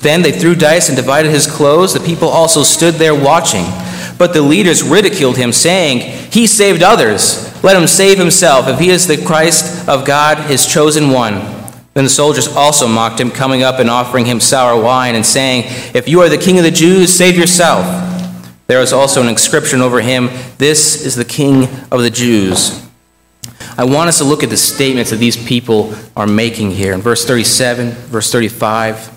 Then 0.00 0.20
they 0.22 0.32
threw 0.32 0.54
dice 0.54 0.88
and 0.88 0.96
divided 0.96 1.30
his 1.30 1.46
clothes. 1.46 1.94
The 1.94 2.00
people 2.00 2.28
also 2.28 2.62
stood 2.62 2.94
there 2.94 3.14
watching. 3.14 3.64
But 4.18 4.32
the 4.32 4.42
leaders 4.42 4.82
ridiculed 4.82 5.36
him, 5.36 5.52
saying, 5.52 6.30
He 6.32 6.46
saved 6.46 6.82
others. 6.82 7.52
Let 7.62 7.76
him 7.76 7.86
save 7.86 8.18
himself, 8.18 8.68
if 8.68 8.78
he 8.78 8.90
is 8.90 9.06
the 9.06 9.22
Christ 9.22 9.88
of 9.88 10.04
God, 10.04 10.38
his 10.50 10.66
chosen 10.66 11.10
one. 11.10 11.34
Then 11.94 12.04
the 12.04 12.10
soldiers 12.10 12.48
also 12.48 12.86
mocked 12.86 13.20
him, 13.20 13.30
coming 13.30 13.62
up 13.62 13.78
and 13.78 13.88
offering 13.88 14.26
him 14.26 14.40
sour 14.40 14.80
wine, 14.80 15.14
and 15.14 15.24
saying, 15.24 15.64
If 15.94 16.08
you 16.08 16.20
are 16.20 16.28
the 16.28 16.38
king 16.38 16.58
of 16.58 16.64
the 16.64 16.70
Jews, 16.70 17.12
save 17.12 17.36
yourself. 17.36 17.84
There 18.66 18.80
was 18.80 18.92
also 18.92 19.22
an 19.22 19.28
inscription 19.28 19.80
over 19.80 20.00
him, 20.00 20.28
This 20.58 21.04
is 21.04 21.14
the 21.14 21.24
king 21.24 21.64
of 21.90 22.00
the 22.00 22.10
Jews. 22.10 22.86
I 23.78 23.84
want 23.84 24.08
us 24.08 24.18
to 24.18 24.24
look 24.24 24.42
at 24.42 24.50
the 24.50 24.56
statements 24.56 25.10
that 25.10 25.16
these 25.16 25.36
people 25.36 25.94
are 26.16 26.26
making 26.26 26.70
here. 26.70 26.92
In 26.92 27.00
verse 27.00 27.24
37, 27.24 27.90
verse 27.90 28.32
35, 28.32 29.15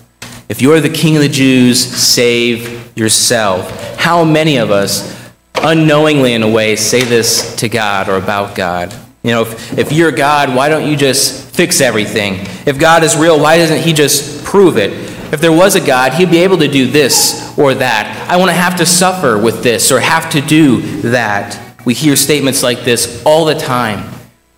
if 0.50 0.60
you 0.60 0.72
are 0.72 0.80
the 0.80 0.90
king 0.90 1.14
of 1.14 1.22
the 1.22 1.28
Jews, 1.28 1.78
save 1.78 2.98
yourself. 2.98 3.70
How 3.96 4.24
many 4.24 4.56
of 4.56 4.72
us, 4.72 5.30
unknowingly 5.54 6.32
in 6.34 6.42
a 6.42 6.50
way, 6.50 6.74
say 6.74 7.04
this 7.04 7.54
to 7.56 7.68
God 7.68 8.08
or 8.08 8.16
about 8.16 8.56
God? 8.56 8.92
You 9.22 9.30
know, 9.30 9.42
if, 9.42 9.78
if 9.78 9.92
you're 9.92 10.10
God, 10.10 10.52
why 10.52 10.68
don't 10.68 10.90
you 10.90 10.96
just 10.96 11.54
fix 11.54 11.80
everything? 11.80 12.34
If 12.66 12.80
God 12.80 13.04
is 13.04 13.16
real, 13.16 13.38
why 13.38 13.58
doesn't 13.58 13.82
He 13.82 13.92
just 13.92 14.44
prove 14.44 14.76
it? 14.76 14.90
If 15.32 15.40
there 15.40 15.52
was 15.52 15.76
a 15.76 15.86
God, 15.86 16.14
He'd 16.14 16.32
be 16.32 16.38
able 16.38 16.58
to 16.58 16.66
do 16.66 16.88
this 16.88 17.56
or 17.56 17.72
that. 17.74 18.28
I 18.28 18.36
want 18.36 18.50
to 18.50 18.56
have 18.56 18.76
to 18.78 18.86
suffer 18.86 19.38
with 19.38 19.62
this 19.62 19.92
or 19.92 20.00
have 20.00 20.30
to 20.30 20.40
do 20.40 20.80
that. 21.02 21.76
We 21.84 21.94
hear 21.94 22.16
statements 22.16 22.64
like 22.64 22.80
this 22.80 23.22
all 23.24 23.44
the 23.44 23.54
time. 23.54 24.12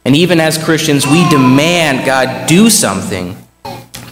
And 0.06 0.16
even 0.16 0.40
as 0.40 0.56
Christians, 0.56 1.06
we 1.06 1.28
demand 1.28 2.06
God 2.06 2.48
do 2.48 2.70
something. 2.70 3.36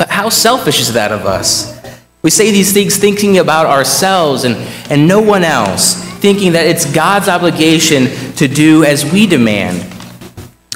But 0.01 0.09
how 0.09 0.31
selfish 0.31 0.81
is 0.81 0.95
that 0.95 1.13
of 1.13 1.27
us? 1.27 1.79
We 2.23 2.31
say 2.31 2.51
these 2.51 2.73
things 2.73 2.97
thinking 2.97 3.37
about 3.37 3.67
ourselves 3.67 4.45
and, 4.45 4.57
and 4.91 5.07
no 5.07 5.21
one 5.21 5.45
else, 5.45 5.93
thinking 6.21 6.53
that 6.53 6.67
it's 6.67 6.91
God's 6.91 7.29
obligation 7.29 8.07
to 8.37 8.49
do 8.49 8.83
as 8.83 9.05
we 9.13 9.27
demand. 9.27 9.85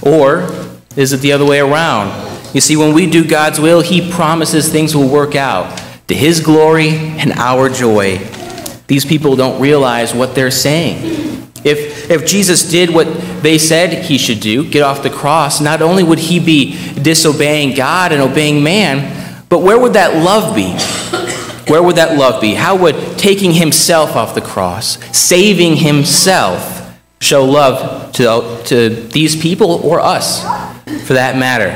Or 0.02 0.43
is 0.95 1.14
it 1.14 1.23
the 1.23 1.33
other 1.33 1.47
way 1.47 1.61
around? 1.61 2.12
You 2.54 2.61
see, 2.61 2.76
when 2.76 2.95
we 2.95 3.11
do 3.11 3.26
God's 3.26 3.59
will, 3.59 3.81
He 3.81 4.12
promises 4.12 4.71
things 4.71 4.95
will 4.95 5.09
work 5.09 5.35
out 5.35 5.75
to 6.09 6.14
His 6.14 6.40
glory 6.40 6.90
and 6.90 7.33
our 7.33 7.71
joy. 7.71 8.19
These 8.88 9.07
people 9.07 9.37
don't 9.37 9.59
realize 9.59 10.12
what 10.12 10.35
they're 10.35 10.50
saying. 10.50 11.33
If, 11.64 12.11
if 12.11 12.26
Jesus 12.26 12.71
did 12.71 12.90
what 12.90 13.06
they 13.42 13.56
said 13.56 14.04
he 14.04 14.18
should 14.18 14.40
do, 14.40 14.68
get 14.68 14.83
off 14.83 15.02
the 15.02 15.11
cross, 15.11 15.61
not 15.61 15.80
only 15.80 16.02
would 16.02 16.18
he 16.18 16.38
be 16.38 16.76
disobeying 16.94 17.75
God 17.75 18.12
and 18.12 18.21
obeying 18.21 18.62
man, 18.62 19.44
but 19.49 19.61
where 19.61 19.78
would 19.78 19.94
that 19.94 20.23
love 20.23 20.54
be? 20.54 20.73
Where 21.71 21.83
would 21.83 21.97
that 21.97 22.18
love 22.18 22.42
be? 22.42 22.54
How 22.54 22.76
would 22.76 23.16
taking 23.16 23.52
himself 23.52 24.14
off 24.14 24.35
the 24.35 24.42
cross, 24.42 24.99
saving 25.16 25.76
himself, 25.76 26.94
show 27.21 27.44
love 27.44 28.12
to, 28.12 28.62
to 28.66 28.90
these 28.90 29.40
people 29.40 29.71
or 29.71 30.00
us, 30.00 30.42
for 31.06 31.14
that 31.14 31.38
matter? 31.38 31.71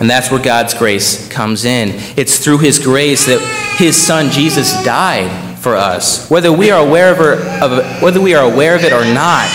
And 0.00 0.08
that's 0.08 0.30
where 0.30 0.42
God's 0.42 0.72
grace 0.72 1.28
comes 1.28 1.66
in. 1.66 1.90
It's 2.16 2.42
through 2.42 2.58
his 2.58 2.78
grace 2.78 3.26
that 3.26 3.40
his 3.76 3.94
son 3.94 4.30
Jesus 4.30 4.72
died 4.84 5.47
for 5.60 5.76
us. 5.76 6.30
Whether 6.30 6.52
we 6.52 6.70
are 6.70 6.86
aware 6.86 7.12
of, 7.12 7.72
it, 7.72 8.02
whether 8.02 8.20
we 8.20 8.34
are 8.34 8.50
aware 8.50 8.74
of 8.74 8.84
it 8.84 8.92
or 8.92 9.04
not, 9.04 9.48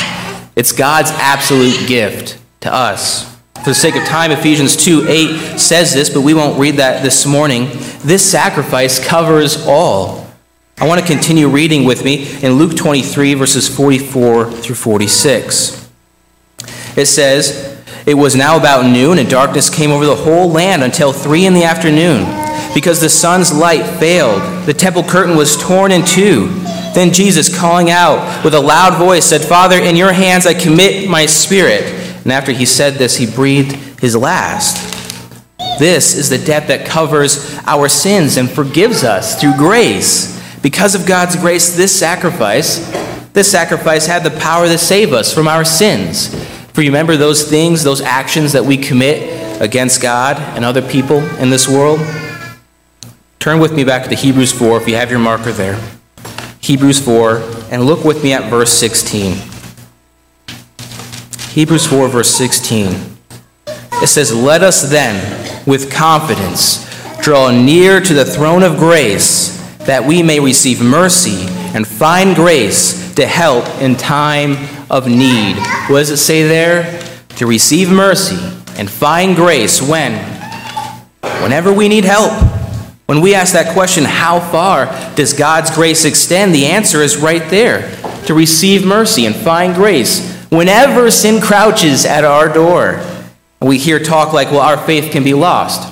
it's 0.56 0.72
God's 0.72 1.12
absolute 1.12 1.88
gift 1.88 2.40
to 2.62 2.74
us. 2.74 3.32
For 3.56 3.70
the 3.70 3.76
sake 3.76 3.96
of 3.96 4.04
time, 4.04 4.32
Ephesians 4.32 4.76
2 4.76 5.06
8 5.08 5.58
says 5.58 5.94
this, 5.94 6.10
but 6.10 6.22
we 6.22 6.34
won't 6.34 6.60
read 6.60 6.76
that 6.76 7.02
this 7.02 7.26
morning. 7.26 7.70
This 8.04 8.30
sacrifice 8.30 9.06
covers 9.06 9.66
all. 9.66 10.28
I 10.80 10.88
want 10.88 11.00
to 11.00 11.08
continue 11.08 11.48
reading 11.48 11.86
with 11.86 12.04
me 12.04 12.40
in 12.42 12.54
Luke 12.54 12.76
23, 12.76 13.36
verses 13.36 13.74
44 13.74 14.52
through 14.52 14.76
46. 14.76 15.90
It 16.98 17.06
says, 17.06 17.82
It 18.06 18.16
was 18.16 18.36
now 18.36 18.58
about 18.58 18.86
noon, 18.86 19.18
and 19.18 19.30
darkness 19.30 19.74
came 19.74 19.92
over 19.92 20.06
the 20.06 20.16
whole 20.16 20.50
land 20.50 20.84
until 20.84 21.14
three 21.14 21.46
in 21.46 21.54
the 21.54 21.64
afternoon 21.64 22.43
because 22.74 23.00
the 23.00 23.10
sun's 23.10 23.54
light 23.54 23.86
failed. 24.00 24.42
The 24.66 24.74
temple 24.74 25.04
curtain 25.04 25.36
was 25.36 25.58
torn 25.58 25.92
in 25.92 26.06
two. 26.06 26.48
Then 26.94 27.12
Jesus, 27.12 27.58
calling 27.58 27.90
out 27.90 28.44
with 28.44 28.54
a 28.54 28.60
loud 28.60 28.98
voice, 28.98 29.26
said, 29.26 29.42
Father, 29.42 29.78
in 29.78 29.96
your 29.96 30.14
hands 30.14 30.46
I 30.46 30.54
commit 30.54 31.10
my 31.10 31.26
spirit. 31.26 31.84
And 32.24 32.32
after 32.32 32.52
he 32.52 32.66
said 32.66 32.94
this, 32.94 33.18
he 33.18 33.26
breathed 33.26 34.00
his 34.00 34.16
last. 34.16 34.92
This 35.80 36.16
is 36.16 36.30
the 36.30 36.38
debt 36.38 36.68
that 36.68 36.86
covers 36.86 37.58
our 37.66 37.90
sins 37.90 38.38
and 38.38 38.50
forgives 38.50 39.04
us 39.04 39.40
through 39.42 39.58
grace. 39.58 40.40
Because 40.62 40.96
of 40.96 41.08
God's 41.08 41.36
grace, 41.36 41.76
this 41.76 41.98
sacrifice, 41.98 42.78
this 43.34 43.52
sacrifice 43.52 44.06
had 44.06 44.24
the 44.24 44.40
power 44.40 44.68
to 44.68 44.78
save 44.78 45.14
us 45.14 45.34
from 45.34 45.48
our 45.48 45.66
sins. 45.66 46.34
For 46.74 46.82
you 46.82 46.90
remember 46.90 47.18
those 47.18 47.50
things, 47.50 47.84
those 47.84 48.02
actions 48.02 48.54
that 48.54 48.64
we 48.64 48.78
commit 48.78 49.62
against 49.62 50.02
God 50.02 50.38
and 50.38 50.64
other 50.64 50.82
people 50.82 51.20
in 51.38 51.50
this 51.50 51.68
world? 51.68 52.00
Turn 53.44 53.60
with 53.60 53.74
me 53.74 53.84
back 53.84 54.08
to 54.08 54.16
Hebrews 54.16 54.54
4 54.54 54.78
if 54.78 54.88
you 54.88 54.96
have 54.96 55.12
your 55.12 55.20
marker 55.20 55.52
there. 55.52 55.78
Hebrews 56.62 57.04
4, 57.04 57.40
and 57.72 57.84
look 57.84 58.06
with 58.06 58.24
me 58.24 58.32
at 58.32 58.50
verse 58.50 58.72
16. 58.72 59.36
Hebrews 61.50 61.86
4, 61.86 62.08
verse 62.08 62.30
16. 62.30 62.96
It 64.02 64.08
says, 64.08 64.34
Let 64.34 64.64
us 64.64 64.90
then, 64.90 65.68
with 65.68 65.92
confidence, 65.92 66.90
draw 67.22 67.52
near 67.52 68.00
to 68.00 68.14
the 68.14 68.24
throne 68.24 68.64
of 68.64 68.78
grace, 68.78 69.58
that 69.80 70.06
we 70.06 70.24
may 70.24 70.40
receive 70.40 70.82
mercy 70.82 71.46
and 71.76 71.86
find 71.86 72.38
grace 72.38 73.14
to 73.16 73.28
help 73.28 73.68
in 73.82 73.98
time 73.98 74.56
of 74.90 75.06
need. 75.06 75.58
What 75.90 76.00
does 76.00 76.12
it 76.12 76.18
say 76.18 76.48
there? 76.48 77.04
To 77.36 77.46
receive 77.46 77.92
mercy 77.92 78.40
and 78.78 78.90
find 78.90 79.36
grace 79.36 79.82
when? 79.82 80.14
Whenever 81.42 81.74
we 81.74 81.90
need 81.90 82.06
help. 82.06 82.63
When 83.06 83.20
we 83.20 83.36
ask 83.36 83.54
that 83.54 83.74
question, 83.74 84.06
how 84.06 84.40
far 84.40 84.86
does 85.16 85.34
God's 85.34 85.70
grace 85.72 86.06
extend? 86.06 86.56
The 86.56 86.68
answer 86.68 87.02
is 87.02 87.18
right 87.18 87.50
there 87.50 87.94
to 88.26 88.34
receive 88.34 88.86
mercy 88.86 89.26
and 89.26 89.36
find 89.36 89.76
grace 89.76 90.32
whenever 90.50 91.12
sin 91.12 91.42
crouches 91.42 92.06
at 92.06 92.24
our 92.24 92.48
door. 92.52 93.04
We 93.62 93.78
hear 93.78 94.00
talk 94.00 94.34
like, 94.34 94.52
well, 94.52 94.62
our 94.62 94.78
faith 94.78 95.12
can 95.12 95.24
be 95.24 95.34
lost. 95.34 95.92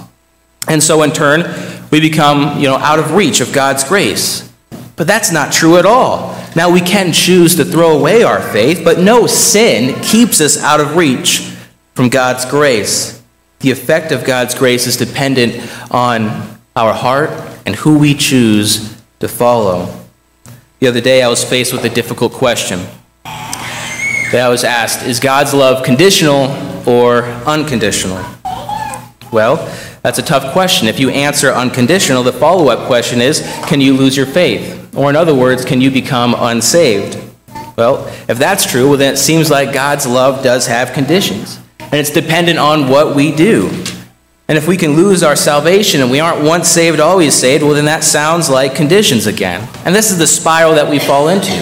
And 0.68 0.82
so 0.82 1.03
in 1.03 1.12
turn, 1.12 1.44
we 1.91 2.00
become, 2.00 2.58
you 2.60 2.68
know, 2.68 2.75
out 2.75 3.00
of 3.00 3.13
reach 3.13 3.41
of 3.41 3.51
God's 3.51 3.84
grace. 3.84 4.50
But 4.96 5.08
that's 5.08 5.32
not 5.32 5.51
true 5.51 5.77
at 5.77 5.86
all. 5.86 6.38
Now 6.56 6.70
we 6.70 6.80
can 6.80 7.12
choose 7.12 7.56
to 7.56 7.65
throw 7.65 7.98
away 7.98 8.24
our 8.24 8.41
faith, 8.41 8.82
but 8.84 9.00
no 9.00 9.25
sin 9.27 10.00
keeps 10.01 10.39
us 10.39 10.62
out 10.62 10.80
of 10.80 10.96
reach 10.96 11.39
from 11.94 12.10
God's 12.10 12.46
grace. 12.46 13.22
The 13.60 13.72
effect 13.72 14.12
of 14.12 14.25
God's 14.25 14.56
grace 14.56 14.88
is 14.88 14.98
dependent 14.98 15.70
on 15.91 16.61
our 16.75 16.94
heart, 16.94 17.30
and 17.66 17.75
who 17.75 17.98
we 17.98 18.13
choose 18.13 19.01
to 19.20 19.28
follow. 19.28 19.94
The 20.80 20.88
other 20.88 21.01
day, 21.01 21.22
I 21.22 21.28
was 21.28 21.44
faced 21.44 21.74
with 21.74 21.84
a 21.84 21.90
difficult 21.90 22.34
question. 22.34 22.80
That 23.24 24.46
I 24.46 24.50
was 24.50 24.63
asked 24.63 25.06
Is 25.06 25.20
God's 25.20 25.54
love 25.54 25.84
conditional 25.84 26.48
or 26.88 27.24
unconditional? 27.46 28.24
Well, 29.32 29.58
that's 30.01 30.18
a 30.18 30.24
tough 30.24 30.54
question. 30.54 30.88
If 30.88 31.00
you 31.00 31.10
answer 31.10 31.51
unconditional, 31.51 32.24
the 32.24 32.34
follow 32.34 32.70
up 32.70 32.88
question 32.88 33.22
is 33.22 33.42
Can 33.68 33.82
you 33.82 33.96
lose 33.96 34.16
your 34.16 34.25
faith? 34.25 34.96
Or, 34.96 35.10
in 35.10 35.16
other 35.16 35.36
words, 35.36 35.63
can 35.63 35.82
you 35.82 35.92
become 35.92 36.36
unsaved? 36.38 37.18
Well, 37.78 38.08
if 38.28 38.38
that's 38.38 38.70
true, 38.70 38.90
well, 38.90 38.98
then 38.98 39.13
it 39.13 39.18
seems 39.18 39.50
like 39.50 39.74
God's 39.74 40.06
love 40.06 40.44
does 40.44 40.68
have 40.68 40.94
conditions. 40.94 41.60
And 41.80 41.96
it's 41.96 42.10
dependent 42.10 42.60
on 42.60 42.90
what 42.90 43.16
we 43.16 43.34
do. 43.34 43.70
And 44.51 44.58
if 44.58 44.67
we 44.67 44.75
can 44.75 44.98
lose 44.98 45.24
our 45.24 45.38
salvation 45.38 46.01
and 46.01 46.12
we 46.12 46.20
aren't 46.20 46.43
once 46.43 46.67
saved, 46.67 47.00
always 47.00 47.34
saved, 47.34 47.63
well, 47.63 47.74
then 47.74 47.86
that 47.86 48.03
sounds 48.03 48.50
like 48.50 48.75
conditions 48.75 49.25
again. 49.25 49.65
And 49.86 49.96
this 49.96 50.12
is 50.12 50.17
the 50.17 50.27
spiral 50.27 50.74
that 50.74 50.89
we 50.89 51.00
fall 51.00 51.29
into. 51.29 51.53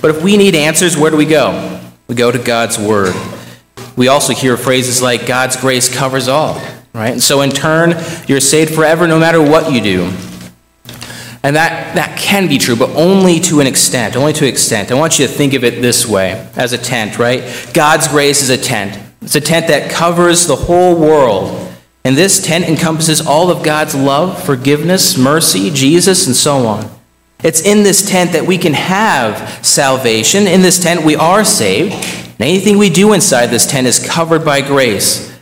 But 0.00 0.10
if 0.10 0.22
we 0.22 0.38
need 0.38 0.54
answers, 0.54 0.96
where 0.96 1.10
do 1.10 1.18
we 1.18 1.26
go? 1.26 1.82
We 2.08 2.14
go 2.14 2.32
to 2.32 2.38
God's 2.38 2.78
Word. 2.78 3.14
We 3.94 4.08
also 4.08 4.32
hear 4.32 4.56
phrases 4.56 5.02
like 5.02 5.26
God's 5.26 5.58
grace 5.58 5.94
covers 5.94 6.26
all, 6.26 6.54
right? 6.94 7.12
And 7.12 7.22
so 7.22 7.42
in 7.42 7.50
turn, 7.50 7.90
you're 8.26 8.40
saved 8.40 8.74
forever 8.74 9.06
no 9.06 9.18
matter 9.18 9.42
what 9.42 9.70
you 9.70 9.82
do. 9.82 10.04
And 11.42 11.56
that, 11.56 11.94
that 11.94 12.18
can 12.18 12.48
be 12.48 12.56
true, 12.56 12.74
but 12.74 12.88
only 12.96 13.38
to 13.40 13.60
an 13.60 13.66
extent. 13.66 14.16
Only 14.16 14.32
to 14.32 14.44
an 14.46 14.50
extent. 14.50 14.90
I 14.90 14.94
want 14.94 15.18
you 15.18 15.26
to 15.26 15.30
think 15.30 15.52
of 15.52 15.62
it 15.62 15.82
this 15.82 16.06
way 16.06 16.50
as 16.56 16.72
a 16.72 16.78
tent, 16.78 17.18
right? 17.18 17.42
God's 17.74 18.08
grace 18.08 18.40
is 18.40 18.48
a 18.48 18.56
tent. 18.56 18.98
It's 19.20 19.34
a 19.34 19.42
tent 19.42 19.66
that 19.66 19.90
covers 19.90 20.46
the 20.46 20.56
whole 20.56 20.98
world. 20.98 21.72
And 22.04 22.16
this 22.16 22.44
tent 22.44 22.66
encompasses 22.66 23.26
all 23.26 23.50
of 23.50 23.62
God's 23.62 23.94
love, 23.94 24.42
forgiveness, 24.44 25.16
mercy, 25.16 25.70
Jesus, 25.70 26.26
and 26.26 26.36
so 26.36 26.66
on. 26.66 26.90
It's 27.42 27.62
in 27.62 27.82
this 27.82 28.08
tent 28.08 28.32
that 28.32 28.46
we 28.46 28.58
can 28.58 28.74
have 28.74 29.64
salvation. 29.64 30.46
In 30.46 30.62
this 30.62 30.82
tent, 30.82 31.04
we 31.04 31.16
are 31.16 31.44
saved. 31.44 31.94
And 31.94 32.40
anything 32.40 32.78
we 32.78 32.90
do 32.90 33.12
inside 33.12 33.46
this 33.46 33.66
tent 33.66 33.86
is 33.86 34.06
covered 34.06 34.44
by 34.44 34.60
grace. 34.60 35.34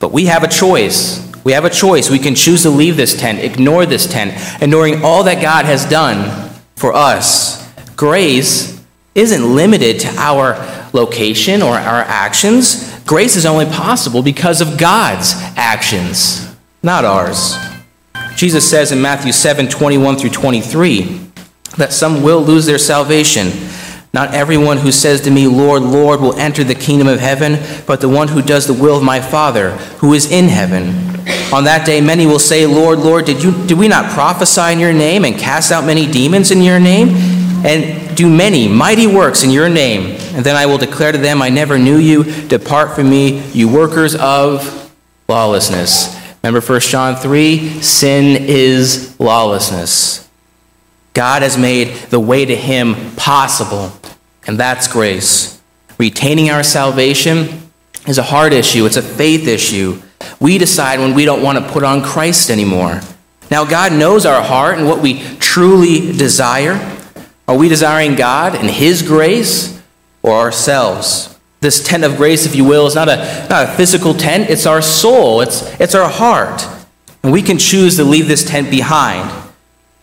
But 0.00 0.12
we 0.12 0.26
have 0.26 0.42
a 0.42 0.48
choice. 0.48 1.24
We 1.44 1.52
have 1.52 1.64
a 1.64 1.70
choice. 1.70 2.10
We 2.10 2.18
can 2.18 2.34
choose 2.34 2.62
to 2.62 2.70
leave 2.70 2.96
this 2.96 3.18
tent, 3.18 3.38
ignore 3.38 3.86
this 3.86 4.06
tent, 4.06 4.34
ignoring 4.62 5.04
all 5.04 5.24
that 5.24 5.40
God 5.40 5.66
has 5.66 5.84
done 5.84 6.50
for 6.76 6.92
us. 6.92 7.68
Grace 7.96 8.82
isn't 9.14 9.54
limited 9.54 10.00
to 10.00 10.08
our 10.16 10.90
location 10.92 11.62
or 11.62 11.74
our 11.74 12.02
actions. 12.02 12.97
Grace 13.08 13.36
is 13.36 13.46
only 13.46 13.64
possible 13.64 14.22
because 14.22 14.60
of 14.60 14.76
God's 14.76 15.32
actions, 15.56 16.54
not 16.82 17.06
ours. 17.06 17.56
Jesus 18.36 18.68
says 18.68 18.92
in 18.92 19.00
Matthew 19.00 19.32
7 19.32 19.66
21 19.66 20.16
through 20.16 20.28
23 20.28 21.18
that 21.78 21.94
some 21.94 22.22
will 22.22 22.42
lose 22.42 22.66
their 22.66 22.76
salvation. 22.76 23.48
Not 24.12 24.34
everyone 24.34 24.76
who 24.76 24.92
says 24.92 25.22
to 25.22 25.30
me, 25.30 25.46
Lord, 25.46 25.82
Lord, 25.84 26.20
will 26.20 26.34
enter 26.34 26.62
the 26.62 26.74
kingdom 26.74 27.08
of 27.08 27.18
heaven, 27.18 27.58
but 27.86 28.02
the 28.02 28.10
one 28.10 28.28
who 28.28 28.42
does 28.42 28.66
the 28.66 28.74
will 28.74 28.98
of 28.98 29.02
my 29.02 29.22
Father 29.22 29.70
who 30.00 30.12
is 30.12 30.30
in 30.30 30.48
heaven. 30.48 30.88
On 31.50 31.64
that 31.64 31.86
day, 31.86 32.02
many 32.02 32.26
will 32.26 32.38
say, 32.38 32.66
Lord, 32.66 32.98
Lord, 32.98 33.24
did, 33.24 33.42
you, 33.42 33.52
did 33.66 33.78
we 33.78 33.88
not 33.88 34.12
prophesy 34.12 34.70
in 34.72 34.78
your 34.78 34.92
name 34.92 35.24
and 35.24 35.38
cast 35.38 35.72
out 35.72 35.86
many 35.86 36.06
demons 36.06 36.50
in 36.50 36.60
your 36.60 36.78
name? 36.78 37.08
And 37.64 38.14
do 38.14 38.28
many 38.28 38.68
mighty 38.68 39.06
works 39.06 39.44
in 39.44 39.50
your 39.50 39.70
name? 39.70 40.17
And 40.38 40.46
then 40.46 40.54
I 40.54 40.66
will 40.66 40.78
declare 40.78 41.10
to 41.10 41.18
them, 41.18 41.42
I 41.42 41.48
never 41.48 41.80
knew 41.80 41.96
you. 41.96 42.22
Depart 42.46 42.94
from 42.94 43.10
me, 43.10 43.42
you 43.50 43.68
workers 43.68 44.14
of 44.14 44.94
lawlessness. 45.26 46.16
Remember 46.44 46.60
1 46.60 46.78
John 46.78 47.16
3 47.16 47.82
sin 47.82 48.44
is 48.44 49.18
lawlessness. 49.18 50.28
God 51.12 51.42
has 51.42 51.58
made 51.58 51.88
the 52.10 52.20
way 52.20 52.44
to 52.44 52.54
Him 52.54 53.16
possible, 53.16 53.90
and 54.46 54.60
that's 54.60 54.86
grace. 54.86 55.60
Retaining 55.98 56.50
our 56.50 56.62
salvation 56.62 57.72
is 58.06 58.18
a 58.18 58.22
hard 58.22 58.52
issue, 58.52 58.86
it's 58.86 58.96
a 58.96 59.02
faith 59.02 59.48
issue. 59.48 60.00
We 60.38 60.56
decide 60.56 61.00
when 61.00 61.14
we 61.14 61.24
don't 61.24 61.42
want 61.42 61.58
to 61.58 61.68
put 61.72 61.82
on 61.82 62.00
Christ 62.00 62.48
anymore. 62.48 63.00
Now, 63.50 63.64
God 63.64 63.92
knows 63.92 64.24
our 64.24 64.40
heart 64.40 64.78
and 64.78 64.86
what 64.86 65.02
we 65.02 65.20
truly 65.40 66.16
desire. 66.16 66.96
Are 67.48 67.56
we 67.56 67.68
desiring 67.68 68.14
God 68.14 68.54
and 68.54 68.70
His 68.70 69.02
grace 69.02 69.77
or 70.22 70.32
ourselves? 70.32 71.38
This 71.60 71.82
tent 71.82 72.04
of 72.04 72.16
grace, 72.16 72.46
if 72.46 72.54
you 72.54 72.64
will, 72.64 72.86
is 72.86 72.94
not 72.94 73.08
a, 73.08 73.46
not 73.50 73.68
a 73.68 73.72
physical 73.72 74.14
tent, 74.14 74.48
it's 74.48 74.66
our 74.66 74.80
soul, 74.80 75.40
it's, 75.40 75.62
it's 75.80 75.94
our 75.94 76.08
heart. 76.08 76.64
And 77.22 77.32
we 77.32 77.42
can 77.42 77.58
choose 77.58 77.96
to 77.96 78.04
leave 78.04 78.28
this 78.28 78.44
tent 78.44 78.70
behind. 78.70 79.30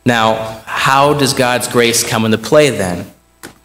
Now, 0.06 0.62
how 0.66 1.14
does 1.14 1.34
God's 1.34 1.68
grace 1.68 2.08
come 2.08 2.26
into 2.26 2.38
play 2.38 2.70
then? 2.70 3.10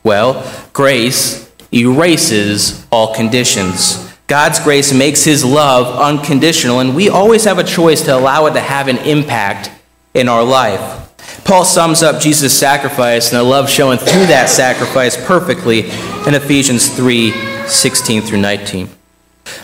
Well, 0.04 0.48
grace 0.72 1.50
erases 1.72 2.86
all 2.90 3.14
conditions. 3.14 4.08
God's 4.26 4.60
grace 4.60 4.92
makes 4.92 5.24
his 5.24 5.44
love 5.44 5.98
unconditional, 5.98 6.78
and 6.78 6.94
we 6.94 7.08
always 7.08 7.44
have 7.44 7.58
a 7.58 7.64
choice 7.64 8.02
to 8.02 8.16
allow 8.16 8.46
it 8.46 8.54
to 8.54 8.60
have 8.60 8.86
an 8.86 8.98
impact 8.98 9.70
in 10.14 10.28
our 10.28 10.44
life. 10.44 10.99
Paul 11.44 11.64
sums 11.64 12.02
up 12.02 12.20
Jesus' 12.20 12.56
sacrifice 12.56 13.30
and 13.30 13.38
the 13.38 13.42
love 13.42 13.68
shown 13.68 13.96
through 13.96 14.26
that 14.26 14.48
sacrifice 14.48 15.16
perfectly 15.26 15.90
in 16.26 16.34
Ephesians 16.34 16.88
3 16.88 17.32
16 17.66 18.22
through 18.22 18.40
19. 18.40 18.88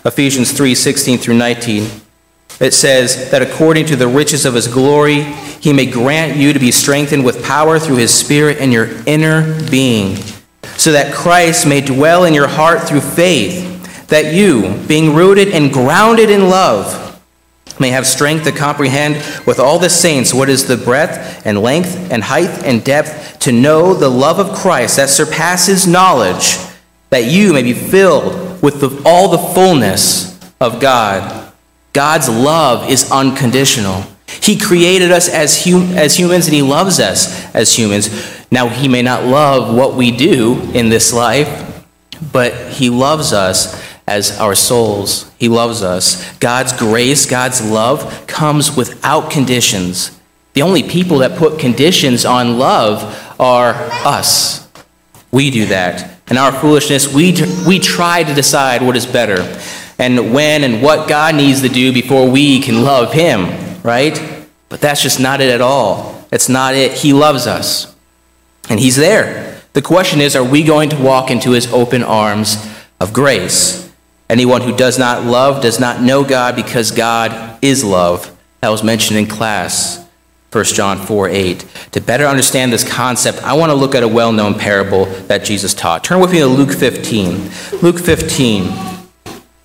Ephesians 0.05 0.53
3 0.53 0.75
16 0.75 1.19
through 1.19 1.37
19. 1.37 1.89
It 2.59 2.73
says 2.73 3.31
that 3.31 3.43
according 3.43 3.87
to 3.87 3.97
the 3.97 4.09
riches 4.09 4.47
of 4.47 4.55
his 4.55 4.67
glory, 4.67 5.23
he 5.61 5.73
may 5.73 5.87
grant 5.87 6.37
you 6.37 6.53
to 6.53 6.59
be 6.59 6.71
strengthened 6.71 7.25
with 7.25 7.45
power 7.45 7.79
through 7.79 7.97
his 7.97 8.15
Spirit 8.15 8.59
in 8.59 8.73
your 8.73 8.89
inner 9.05 9.61
being, 9.71 10.17
so 10.77 10.93
that 10.93 11.15
Christ 11.15 11.67
may 11.67 11.83
dwell 11.83 12.25
in 12.25 12.33
your 12.33 12.49
heart 12.49 12.89
through 12.89 13.03
faith, 13.03 14.07
that 14.09 14.33
you, 14.33 14.83
being 14.89 15.15
rooted 15.15 15.49
and 15.49 15.71
grounded 15.71 16.31
in 16.31 16.49
love, 16.49 17.06
may 17.79 17.91
have 17.91 18.07
strength 18.07 18.45
to 18.45 18.53
comprehend 18.53 19.17
with 19.47 19.59
all 19.59 19.79
the 19.79 19.91
saints 19.91 20.33
what 20.33 20.49
is 20.49 20.67
the 20.67 20.77
breadth 20.77 21.47
and 21.47 21.63
length 21.63 22.11
and 22.11 22.25
height 22.25 22.65
and 22.65 22.85
depth, 22.85 23.39
to 23.41 23.53
know 23.53 23.95
the 23.95 24.09
love 24.09 24.39
of 24.39 24.57
Christ 24.57 24.97
that 24.97 25.09
surpasses 25.09 25.87
knowledge, 25.87 26.57
that 27.11 27.25
you 27.25 27.53
may 27.53 27.63
be 27.63 27.75
filled 27.75 28.63
with 28.63 28.81
the, 28.81 29.03
all 29.05 29.29
the 29.29 29.55
fullness 29.55 30.39
of 30.61 30.81
God. 30.81 31.53
God's 31.93 32.29
love 32.29 32.91
is 32.91 33.11
unconditional. 33.11 34.05
He 34.27 34.59
created 34.59 35.13
us 35.13 35.29
as, 35.29 35.65
hum- 35.65 35.93
as 35.93 36.19
humans 36.19 36.47
and 36.47 36.55
He 36.55 36.63
loves 36.63 37.01
us 37.01 37.55
as 37.55 37.77
humans. 37.77 38.11
Now, 38.51 38.69
He 38.69 38.89
may 38.89 39.03
not 39.03 39.25
love 39.25 39.75
what 39.75 39.95
we 39.95 40.11
do 40.11 40.61
in 40.73 40.89
this 40.89 41.13
life, 41.13 41.85
but 42.33 42.73
He 42.73 42.91
loves 42.91 43.33
us 43.33 43.86
as 44.07 44.39
our 44.39 44.55
souls. 44.55 45.31
He 45.39 45.49
loves 45.49 45.83
us. 45.83 46.37
God's 46.39 46.73
grace, 46.73 47.27
God's 47.27 47.63
love 47.69 48.27
comes 48.27 48.77
without 48.77 49.31
conditions. 49.31 50.19
The 50.55 50.63
only 50.63 50.83
people 50.83 51.19
that 51.19 51.39
put 51.39 51.59
conditions 51.59 52.25
on 52.25 52.59
love 52.59 53.03
are 53.39 53.75
us. 54.05 54.69
We 55.31 55.51
do 55.51 55.67
that. 55.67 56.19
In 56.31 56.39
our 56.39 56.53
foolishness, 56.53 57.13
we, 57.13 57.37
we 57.67 57.79
try 57.79 58.25
to 58.25 58.35
decide 58.35 58.83
what 58.83 58.97
is 58.97 59.07
better 59.07 59.43
and 59.99 60.33
when 60.33 60.65
and 60.65 60.83
what 60.83 61.09
God 61.09 61.35
needs 61.35 61.63
to 61.63 61.69
do 61.69 61.93
before 61.93 62.29
we 62.29 62.61
can 62.61 62.83
love 62.83 63.13
Him, 63.13 63.83
right? 63.83 64.49
But 64.69 64.81
that's 64.81 65.03
just 65.03 65.21
not 65.21 65.41
it 65.41 65.51
at 65.51 65.61
all. 65.61 66.25
It's 66.33 66.49
not 66.49 66.75
it. 66.75 66.93
He 66.93 67.13
loves 67.13 67.47
us, 67.47 67.95
and 68.69 68.81
He's 68.81 68.97
there. 68.97 69.61
The 69.73 69.83
question 69.83 70.21
is 70.21 70.35
are 70.35 70.45
we 70.45 70.63
going 70.63 70.91
to 70.91 70.97
walk 70.97 71.31
into 71.31 71.53
His 71.53 71.73
open 71.73 72.03
arms 72.03 72.57
of 73.01 73.13
grace? 73.13 73.86
Anyone 74.29 74.63
who 74.63 74.77
does 74.77 74.99
not 74.99 75.25
love 75.25 75.63
does 75.63 75.79
not 75.79 76.03
know 76.03 76.25
God 76.25 76.57
because 76.57 76.91
God 76.91 77.59
is 77.63 77.85
love. 77.85 78.37
That 78.61 78.71
was 78.71 78.83
mentioned 78.83 79.19
in 79.19 79.27
class. 79.27 80.05
1 80.53 80.65
John 80.65 80.99
4 80.99 81.29
8. 81.29 81.67
To 81.93 82.01
better 82.01 82.27
understand 82.27 82.73
this 82.73 82.89
concept, 82.89 83.43
I 83.43 83.53
want 83.55 83.71
to 83.71 83.75
look 83.75 83.95
at 83.95 84.03
a 84.03 84.09
well 84.09 84.33
known 84.33 84.55
parable 84.55 85.05
that 85.27 85.45
Jesus 85.45 85.75
taught. 85.75 86.03
Turn 86.03 86.21
with 86.21 86.33
me 86.33 86.39
to 86.39 86.47
Luke 86.47 86.73
15. 86.73 87.51
Luke 87.83 87.99
15. 87.99 88.73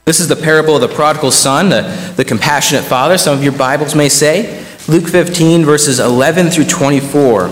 This 0.05 0.19
is 0.19 0.27
the 0.27 0.35
parable 0.35 0.75
of 0.75 0.81
the 0.81 0.93
prodigal 0.93 1.31
son, 1.31 1.69
the, 1.69 2.13
the 2.17 2.25
compassionate 2.25 2.83
father, 2.83 3.17
some 3.17 3.37
of 3.37 3.43
your 3.43 3.53
Bibles 3.53 3.95
may 3.95 4.09
say. 4.09 4.65
Luke 4.87 5.07
15, 5.07 5.63
verses 5.63 5.99
11 5.99 6.49
through 6.49 6.65
24. 6.65 7.47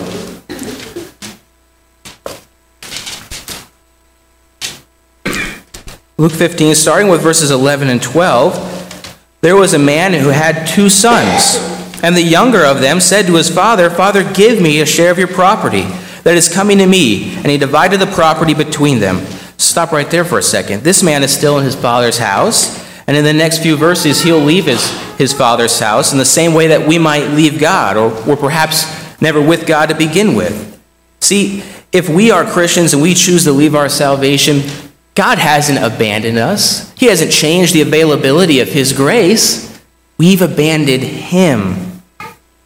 Luke 6.20 6.34
15, 6.34 6.76
starting 6.76 7.08
with 7.08 7.22
verses 7.22 7.50
11 7.50 7.88
and 7.88 8.04
12, 8.04 9.38
there 9.40 9.56
was 9.56 9.74
a 9.74 9.80
man 9.80 10.12
who 10.12 10.28
had 10.28 10.68
two 10.68 10.90
sons. 10.90 11.56
And 12.04 12.14
the 12.14 12.22
younger 12.22 12.66
of 12.66 12.82
them 12.82 13.00
said 13.00 13.26
to 13.28 13.36
his 13.36 13.50
father, 13.50 13.90
Father, 13.90 14.30
give 14.34 14.62
me 14.62 14.82
a 14.82 14.86
share 14.86 15.12
of 15.12 15.18
your 15.18 15.30
property 15.30 15.84
that 16.24 16.36
is 16.36 16.54
coming 16.54 16.78
to 16.80 16.86
me. 16.86 17.36
And 17.38 17.46
he 17.46 17.58
divided 17.58 18.02
the 18.02 18.06
property 18.08 18.54
between 18.54 19.00
them. 19.00 19.26
Stop 19.56 19.94
right 19.94 20.12
there 20.12 20.26
for 20.26 20.38
a 20.38 20.44
second. 20.44 20.84
This 20.84 21.02
man 21.02 21.24
is 21.24 21.32
still 21.32 21.58
in 21.58 21.64
his 21.64 21.76
father's 21.76 22.18
house, 22.18 22.86
and 23.08 23.16
in 23.16 23.24
the 23.24 23.32
next 23.32 23.60
few 23.60 23.78
verses, 23.78 24.22
he'll 24.22 24.40
leave 24.40 24.66
his, 24.66 24.92
his 25.18 25.32
father's 25.32 25.80
house 25.80 26.12
in 26.12 26.18
the 26.18 26.26
same 26.26 26.54
way 26.54 26.68
that 26.68 26.86
we 26.86 27.00
might 27.00 27.30
leave 27.30 27.62
God, 27.62 27.96
or 27.96 28.12
or 28.30 28.36
perhaps 28.36 28.86
never 29.22 29.42
with 29.42 29.66
God 29.66 29.88
to 29.88 29.96
begin 29.96 30.36
with. 30.36 30.82
See, 31.22 31.64
if 31.94 32.10
we 32.10 32.30
are 32.30 32.44
Christians 32.44 32.94
and 32.94 33.02
we 33.02 33.14
choose 33.14 33.46
to 33.46 33.54
leave 33.54 33.74
our 33.74 33.88
salvation, 33.88 34.89
God 35.16 35.38
hasn't 35.38 35.84
abandoned 35.84 36.38
us. 36.38 36.94
He 36.94 37.08
hasn't 37.08 37.32
changed 37.32 37.74
the 37.74 37.82
availability 37.82 38.60
of 38.60 38.70
His 38.70 38.94
grace. 38.94 39.82
We've 40.18 40.42
abandoned 40.42 41.04
Him. 41.04 41.90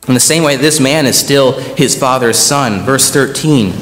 In 0.08 0.14
the 0.14 0.20
same 0.20 0.44
way, 0.44 0.58
this 0.58 0.82
man 0.82 1.06
is 1.06 1.18
still 1.18 1.54
his 1.76 1.98
father's 1.98 2.38
son. 2.38 2.82
Verse 2.82 3.10
13. 3.12 3.74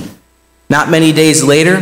Not 0.69 0.89
many 0.89 1.12
days 1.12 1.43
later, 1.43 1.78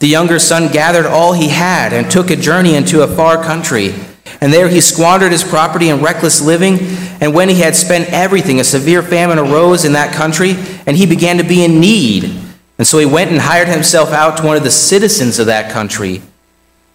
the 0.00 0.08
younger 0.08 0.40
son 0.40 0.72
gathered 0.72 1.06
all 1.06 1.32
he 1.32 1.48
had 1.48 1.92
and 1.92 2.10
took 2.10 2.30
a 2.30 2.36
journey 2.36 2.74
into 2.74 3.02
a 3.02 3.06
far 3.06 3.42
country. 3.42 3.94
And 4.40 4.52
there 4.52 4.68
he 4.68 4.80
squandered 4.80 5.30
his 5.30 5.44
property 5.44 5.90
in 5.90 6.02
reckless 6.02 6.42
living. 6.42 6.78
And 7.20 7.32
when 7.32 7.48
he 7.48 7.60
had 7.60 7.76
spent 7.76 8.12
everything, 8.12 8.58
a 8.58 8.64
severe 8.64 9.02
famine 9.02 9.38
arose 9.38 9.84
in 9.84 9.92
that 9.92 10.12
country, 10.12 10.56
and 10.86 10.96
he 10.96 11.06
began 11.06 11.38
to 11.38 11.44
be 11.44 11.64
in 11.64 11.78
need. 11.78 12.43
And 12.84 12.88
so 12.90 12.98
he 12.98 13.06
went 13.06 13.30
and 13.30 13.40
hired 13.40 13.68
himself 13.68 14.12
out 14.12 14.36
to 14.36 14.42
one 14.44 14.58
of 14.58 14.62
the 14.62 14.70
citizens 14.70 15.38
of 15.38 15.46
that 15.46 15.72
country, 15.72 16.20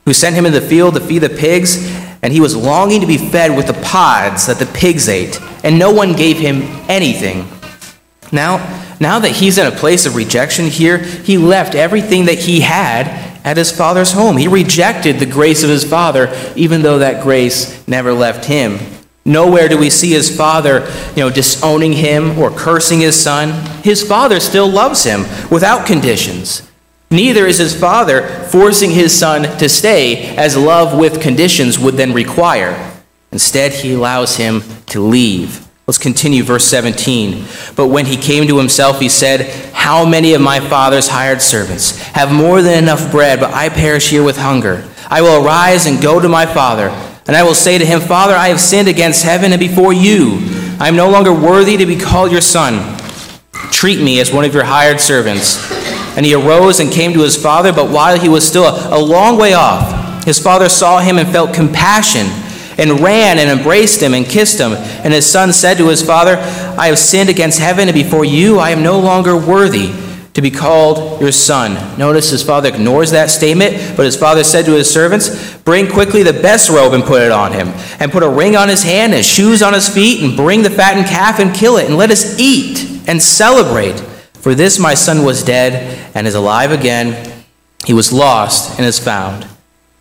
who 0.06 0.14
sent 0.14 0.36
him 0.36 0.46
in 0.46 0.54
the 0.54 0.62
field 0.62 0.94
to 0.94 1.00
feed 1.00 1.18
the 1.18 1.30
pigs. 1.30 1.84
And 2.22 2.32
he 2.32 2.40
was 2.40 2.56
longing 2.56 3.02
to 3.02 3.08
be 3.08 3.18
fed 3.18 3.58
with 3.58 3.66
the 3.66 3.74
pods 3.74 4.46
that 4.46 4.60
the 4.60 4.68
pigs 4.68 5.10
ate, 5.10 5.42
and 5.64 5.80
no 5.80 5.92
one 5.92 6.14
gave 6.14 6.38
him 6.38 6.62
anything. 6.88 7.48
Now, 8.32 8.58
now 9.00 9.18
that 9.18 9.32
he's 9.32 9.58
in 9.58 9.66
a 9.66 9.76
place 9.76 10.06
of 10.06 10.16
rejection 10.16 10.68
here, 10.68 11.00
he 11.00 11.40
left 11.40 11.74
everything 11.74 12.26
that 12.26 12.38
he 12.38 12.60
had 12.60 13.08
at 13.44 13.58
his 13.58 13.76
father's 13.76 14.12
home. 14.12 14.38
He 14.38 14.48
rejected 14.48 15.18
the 15.18 15.26
grace 15.26 15.64
of 15.64 15.72
his 15.72 15.84
father, 15.84 16.32
even 16.56 16.84
though 16.84 17.00
that 17.00 17.24
grace 17.24 17.88
never 17.88 18.14
left 18.14 18.46
him. 18.46 18.78
Nowhere 19.26 19.68
do 19.68 19.78
we 19.78 19.90
see 19.90 20.12
his 20.12 20.36
father, 20.36 20.90
you 21.16 21.24
know, 21.24 21.30
disowning 21.30 21.94
him 21.94 22.40
or 22.40 22.50
cursing 22.50 23.00
his 23.00 23.22
son. 23.22 23.52
His 23.84 24.02
father 24.02 24.40
still 24.40 24.68
loves 24.68 25.04
him 25.04 25.22
without 25.52 25.86
conditions. 25.86 26.70
Neither 27.12 27.46
is 27.46 27.58
his 27.58 27.80
father 27.80 28.28
forcing 28.28 28.92
his 28.92 29.18
son 29.18 29.44
to 29.58 29.68
stay 29.68 30.36
as 30.36 30.56
love 30.56 30.98
with 30.98 31.22
conditions 31.22 31.80
would 31.80 31.96
then 31.96 32.14
require. 32.14 32.92
Instead, 33.32 33.74
he 33.74 33.94
allows 33.94 34.38
him 34.38 34.64
to 34.88 35.02
leave. 35.02 35.68
Let's 35.88 35.98
continue 35.98 36.44
verse 36.44 36.66
17. 36.66 37.46
But 37.76 37.88
when 37.88 38.06
he 38.06 38.16
came 38.16 38.48
to 38.48 38.60
himself, 38.60 39.00
he 39.00 39.10
said, 39.10 39.74
How 39.74 40.06
many 40.06 40.36
of 40.36 40.42
my 40.42 40.60
father's 40.60 41.08
hired 41.08 41.42
servants 41.42 41.98
have 42.00 42.32
more 42.32 42.62
than 42.62 42.84
enough 42.84 43.12
bread, 43.12 43.40
but 43.40 43.54
I 43.56 43.70
perish 43.70 44.12
here 44.12 44.24
with 44.24 44.38
hunger? 44.38 44.88
I 45.10 45.24
will 45.24 45.44
arise 45.44 45.88
and 45.88 46.00
go 46.00 46.20
to 46.20 46.30
my 46.30 46.46
father, 46.46 46.90
and 47.30 47.36
I 47.36 47.44
will 47.44 47.54
say 47.54 47.78
to 47.78 47.86
him, 47.86 48.02
Father, 48.02 48.34
I 48.34 48.48
have 48.48 48.60
sinned 48.60 48.88
against 48.88 49.24
heaven 49.24 49.54
and 49.54 49.60
before 49.60 49.94
you. 49.94 50.40
I 50.80 50.88
am 50.88 50.96
no 50.96 51.12
longer 51.12 51.32
worthy 51.32 51.78
to 51.78 51.86
be 51.86 51.96
called 51.96 52.32
your 52.32 52.42
son. 52.42 52.98
Treat 53.72 54.02
me 54.02 54.20
as 54.20 54.34
one 54.34 54.46
of 54.46 54.54
your 54.56 54.64
hired 54.64 55.00
servants. 55.00 55.72
And 56.18 56.26
he 56.26 56.34
arose 56.34 56.80
and 56.80 56.92
came 56.92 57.14
to 57.14 57.22
his 57.22 57.40
father, 57.40 57.72
but 57.72 57.92
while 57.92 58.20
he 58.20 58.30
was 58.30 58.48
still 58.48 58.64
a, 58.66 58.98
long 58.98 59.38
way 59.38 59.54
off, 59.54 60.26
his 60.26 60.40
father 60.40 60.68
saw 60.70 61.02
him 61.02 61.20
and 61.20 61.30
felt 61.30 61.54
compassion 61.54 62.26
and 62.80 63.00
ran 63.00 63.38
and 63.38 63.60
embraced 63.60 64.02
him 64.02 64.16
and 64.16 64.26
kissed 64.26 64.60
him. 64.60 64.72
And 64.74 65.14
his 65.14 65.28
son 65.28 65.54
said 65.54 65.78
to 65.78 65.88
his 65.88 66.02
father, 66.02 66.38
I 66.80 66.88
have 66.88 66.98
sinned 66.98 67.30
against 67.30 67.60
heaven 67.60 67.90
and 67.90 67.94
before 67.94 68.26
you. 68.26 68.58
I 68.58 68.72
am 68.72 68.82
no 68.82 69.00
longer 69.00 69.38
worthy 69.38 69.94
to 70.34 70.42
be 70.42 70.52
called 70.52 71.22
your 71.22 71.32
son. 71.32 71.98
Notice 71.98 72.30
his 72.30 72.44
father 72.44 72.70
ignores 72.70 73.12
that 73.12 73.30
statement, 73.30 73.98
but 73.98 74.06
his 74.06 74.16
father 74.16 74.44
said 74.44 74.66
to 74.66 74.74
his 74.74 74.92
servants, 74.92 75.58
Bring 75.60 75.90
quickly 75.90 76.24
the 76.24 76.34
best 76.34 76.70
robe 76.70 76.94
and 76.94 77.04
put 77.04 77.22
it 77.22 77.32
on 77.32 77.52
him, 77.52 77.70
and 78.00 78.12
put 78.12 78.24
a 78.24 78.30
ring 78.30 78.56
on 78.56 78.70
his 78.70 78.84
hand 78.84 79.14
and 79.14 79.26
shoes 79.26 79.62
on 79.62 79.74
his 79.74 79.90
feet, 79.90 80.24
and 80.24 80.38
bring 80.38 80.62
the 80.62 80.70
fattened 80.70 81.08
calf 81.08 81.40
and 81.40 81.54
kill 81.54 81.78
it, 81.78 81.88
and 81.88 81.98
let 81.98 82.12
us 82.12 82.40
eat 82.40 83.08
and 83.08 83.22
celebrate. 83.22 84.00
For 84.40 84.56
this 84.56 84.80
my 84.80 84.94
son 84.94 85.26
was 85.26 85.44
dead 85.44 86.12
and 86.16 86.26
is 86.26 86.36
alive 86.36 86.72
again. 86.72 87.44
He 87.86 87.94
was 87.94 88.14
lost 88.14 88.78
and 88.78 88.86
is 88.86 89.00
found. 89.00 89.48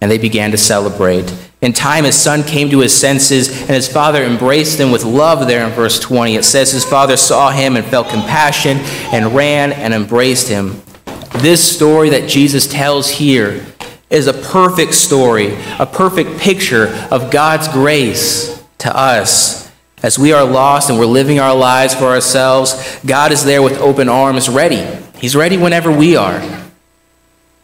And 0.00 0.10
they 0.10 0.18
began 0.18 0.52
to 0.52 0.58
celebrate. 0.58 1.32
In 1.60 1.72
time, 1.72 2.04
his 2.04 2.16
son 2.16 2.44
came 2.44 2.70
to 2.70 2.78
his 2.78 2.94
senses, 2.94 3.48
and 3.62 3.70
his 3.70 3.88
father 3.88 4.22
embraced 4.22 4.78
him 4.78 4.92
with 4.92 5.04
love 5.04 5.48
there 5.48 5.66
in 5.66 5.72
verse 5.72 5.98
20. 5.98 6.36
It 6.36 6.44
says 6.44 6.70
his 6.70 6.84
father 6.84 7.16
saw 7.16 7.50
him 7.50 7.76
and 7.76 7.84
felt 7.84 8.08
compassion 8.08 8.78
and 9.12 9.34
ran 9.34 9.72
and 9.72 9.92
embraced 9.92 10.48
him. 10.48 10.80
This 11.38 11.76
story 11.76 12.10
that 12.10 12.28
Jesus 12.28 12.68
tells 12.68 13.10
here 13.10 13.66
is 14.08 14.28
a 14.28 14.32
perfect 14.32 14.94
story, 14.94 15.56
a 15.78 15.86
perfect 15.86 16.38
picture 16.38 16.88
of 17.10 17.30
God's 17.30 17.66
grace 17.68 18.62
to 18.78 18.96
us. 18.96 19.68
As 20.00 20.16
we 20.16 20.32
are 20.32 20.44
lost 20.44 20.90
and 20.90 20.98
we're 20.98 21.06
living 21.06 21.40
our 21.40 21.56
lives 21.56 21.92
for 21.92 22.04
ourselves, 22.04 23.00
God 23.04 23.32
is 23.32 23.44
there 23.44 23.62
with 23.62 23.78
open 23.80 24.08
arms, 24.08 24.48
ready. 24.48 24.86
He's 25.18 25.34
ready 25.34 25.56
whenever 25.56 25.90
we 25.90 26.16
are. 26.16 26.40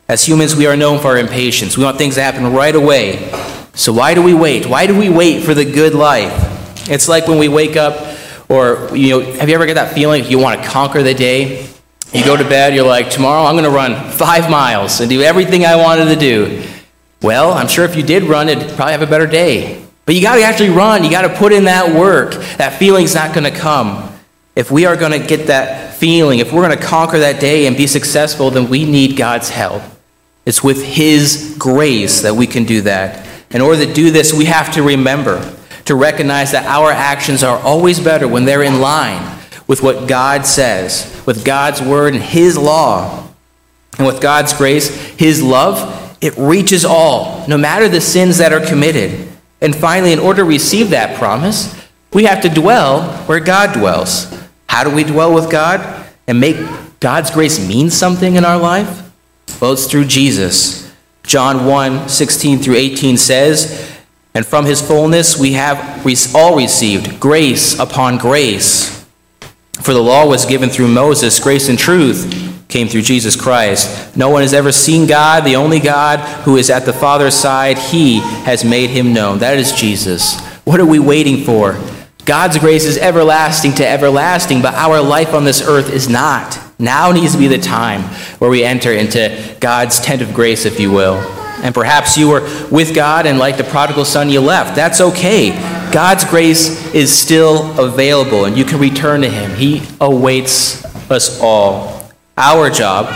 As 0.09 0.27
humans, 0.27 0.57
we 0.57 0.67
are 0.67 0.77
known 0.77 0.99
for 0.99 1.09
our 1.09 1.19
impatience. 1.19 1.79
We 1.79 1.85
want 1.85 1.97
things 1.97 2.17
to 2.17 2.23
happen 2.23 2.53
right 2.53 2.75
away. 2.75 3.31
So 3.75 3.93
why 3.93 4.15
do 4.15 4.23
we 4.23 4.35
wait? 4.35 4.67
Why 4.67 4.87
do 4.87 4.97
we 4.97 5.09
wait 5.09 5.43
for 5.43 5.55
the 5.55 5.65
good 5.65 5.95
life? 5.95 6.89
It's 6.89 7.09
like 7.09 7.27
when 7.27 7.39
we 7.39 7.49
wake 7.49 7.77
up, 7.77 8.17
or 8.49 8.97
you 8.97 9.11
know, 9.11 9.33
have 9.33 9.49
you 9.49 9.55
ever 9.55 9.67
get 9.67 9.75
that 9.75 9.95
feeling 9.95 10.25
you 10.25 10.39
want 10.39 10.63
to 10.63 10.69
conquer 10.69 11.03
the 11.03 11.15
day? 11.15 11.69
You 12.13 12.25
go 12.25 12.37
to 12.37 12.45
bed, 12.45 12.75
you're 12.75 12.87
like, 12.87 13.11
tomorrow 13.11 13.45
I'm 13.45 13.55
going 13.55 13.65
to 13.65 13.71
run 13.71 14.13
five 14.13 14.49
miles 14.49 15.01
and 15.01 15.11
do 15.11 15.23
everything 15.23 15.65
I 15.65 15.75
wanted 15.75 16.05
to 16.07 16.17
do. 16.17 16.63
Well, 17.23 17.53
I'm 17.53 17.67
sure 17.67 17.85
if 17.85 17.97
you 17.97 18.03
did 18.03 18.25
run, 18.25 18.49
it'd 18.49 18.77
probably 18.77 18.93
have 18.93 19.03
a 19.03 19.07
better 19.07 19.27
day. 19.27 19.85
But 20.07 20.15
you 20.15 20.23
got 20.23 20.37
to 20.37 20.43
actually 20.43 20.71
run. 20.71 21.03
You 21.03 21.11
got 21.11 21.23
to 21.23 21.37
put 21.37 21.53
in 21.53 21.65
that 21.65 21.95
work. 21.99 22.35
That 22.59 22.79
feeling's 22.79 23.15
not 23.15 23.35
going 23.35 23.51
to 23.51 23.59
come. 23.59 24.13
If 24.55 24.71
we 24.71 24.87
are 24.87 24.97
going 24.97 25.19
to 25.19 25.27
get 25.27 25.49
that 25.49 25.95
feeling, 25.95 26.39
if 26.39 26.53
we're 26.53 26.65
going 26.65 26.79
to 26.79 26.85
conquer 26.85 27.19
that 27.21 27.41
day 27.41 27.67
and 27.67 27.77
be 27.77 27.87
successful, 27.87 28.51
then 28.51 28.69
we 28.69 28.85
need 28.85 29.17
God's 29.17 29.49
help. 29.49 29.83
It's 30.47 30.63
with 30.63 30.85
His 30.85 31.57
grace 31.59 32.21
that 32.23 32.35
we 32.35 32.47
can 32.47 32.65
do 32.65 32.83
that. 32.83 33.24
In 33.55 33.61
order 33.61 33.87
to 33.87 33.93
do 33.93 34.11
this, 34.11 34.35
we 34.35 34.47
have 34.47 34.75
to 34.75 34.83
remember 34.83 35.57
to 35.85 35.95
recognize 35.95 36.53
that 36.53 36.67
our 36.67 36.91
actions 36.91 37.45
are 37.45 37.59
always 37.59 38.01
better 38.01 38.27
when 38.27 38.45
they're 38.45 38.65
in 38.65 38.81
line 38.81 39.39
with 39.67 39.81
what 39.81 40.09
God 40.09 40.45
says, 40.45 41.23
with 41.25 41.45
God's 41.45 41.81
word 41.81 42.15
and 42.15 42.23
His 42.23 42.59
law. 42.59 43.29
And 43.97 44.07
with 44.07 44.21
God's 44.21 44.53
grace, 44.53 44.89
His 45.13 45.41
love, 45.41 46.19
it 46.21 46.37
reaches 46.37 46.85
all, 46.85 47.47
no 47.47 47.57
matter 47.57 47.89
the 47.89 48.01
sins 48.01 48.39
that 48.39 48.53
are 48.53 48.65
committed. 48.65 49.29
And 49.61 49.75
finally, 49.75 50.13
in 50.13 50.19
order 50.19 50.43
to 50.43 50.49
receive 50.49 50.91
that 50.91 51.17
promise, 51.17 51.81
we 52.13 52.25
have 52.25 52.43
to 52.43 52.49
dwell 52.49 53.09
where 53.27 53.41
God 53.41 53.73
dwells. 53.73 54.37
How 54.69 54.83
do 54.83 54.91
we 54.95 55.05
dwell 55.05 55.33
with 55.33 55.51
God 55.51 56.07
and 56.27 56.41
make 56.41 56.57
God's 56.99 57.31
grace 57.31 57.65
mean 57.65 57.89
something 57.91 58.35
in 58.35 58.45
our 58.45 58.59
life? 58.59 59.13
Well, 59.61 59.75
it's 59.75 59.87
through 59.87 60.07
Jesus. 60.07 60.84
John 61.25 61.67
1 61.67 62.09
16 62.09 62.59
through 62.61 62.77
18 62.77 63.17
says, 63.17 63.93
And 64.35 64.47
from 64.47 64.67
his 64.67 64.81
fullness 64.81 65.39
we 65.39 65.53
have 65.53 66.05
all 66.35 66.57
received 66.57 67.19
grace 67.19 67.79
upon 67.79 68.19
grace. 68.19 69.05
For 69.83 69.93
the 69.93 70.03
law 70.03 70.27
was 70.27 70.47
given 70.47 70.71
through 70.71 70.89
Moses, 70.89 71.39
grace 71.41 71.69
and 71.69 71.79
truth 71.79 72.53
came 72.69 72.89
through 72.89 73.03
Jesus 73.03 73.37
Christ. 73.37 74.17
No 74.17 74.31
one 74.31 74.43
has 74.43 74.55
ever 74.55 74.73
seen 74.73 75.07
God, 75.07 75.45
the 75.45 75.57
only 75.57 75.79
God 75.79 76.21
who 76.45 76.57
is 76.57 76.71
at 76.71 76.85
the 76.85 76.93
Father's 76.93 77.35
side, 77.35 77.79
he 77.79 78.19
has 78.19 78.65
made 78.65 78.91
him 78.91 79.13
known. 79.13 79.39
That 79.39 79.59
is 79.59 79.73
Jesus. 79.73 80.41
What 80.65 80.81
are 80.81 80.87
we 80.87 80.99
waiting 80.99 81.45
for? 81.45 81.79
God's 82.25 82.59
grace 82.59 82.85
is 82.85 82.97
everlasting 82.97 83.75
to 83.75 83.87
everlasting, 83.87 84.63
but 84.63 84.75
our 84.75 85.01
life 85.01 85.35
on 85.35 85.45
this 85.45 85.63
earth 85.63 85.93
is 85.93 86.09
not. 86.09 86.59
Now 86.85 87.11
needs 87.13 87.33
to 87.33 87.39
be 87.39 87.49
the 87.49 87.59
time 87.59 88.03
where 88.39 88.51
we 88.51 88.63
enter 88.63 88.93
into 88.93 89.57
God's 89.59 90.01
tent 90.01 90.23
of 90.23 90.35
grace, 90.35 90.67
if 90.67 90.79
you 90.79 90.93
will. 90.93 91.15
And 91.63 91.75
perhaps 91.75 92.19
you 92.19 92.29
were 92.29 92.43
with 92.71 92.95
God 92.95 93.27
and, 93.27 93.39
like 93.39 93.57
the 93.57 93.65
prodigal 93.65 94.05
son, 94.05 94.29
you 94.29 94.41
left. 94.41 94.77
That's 94.77 95.01
okay. 95.01 95.51
God's 95.91 96.25
grace 96.25 96.95
is 96.95 97.11
still 97.11 97.81
available 97.81 98.45
and 98.45 98.57
you 98.57 98.67
can 98.67 98.79
return 98.79 99.23
to 99.23 99.31
Him. 99.31 99.55
He 99.55 99.83
awaits 100.01 100.85
us 101.11 101.41
all. 101.41 102.11
Our 102.37 102.69
job, 102.69 103.07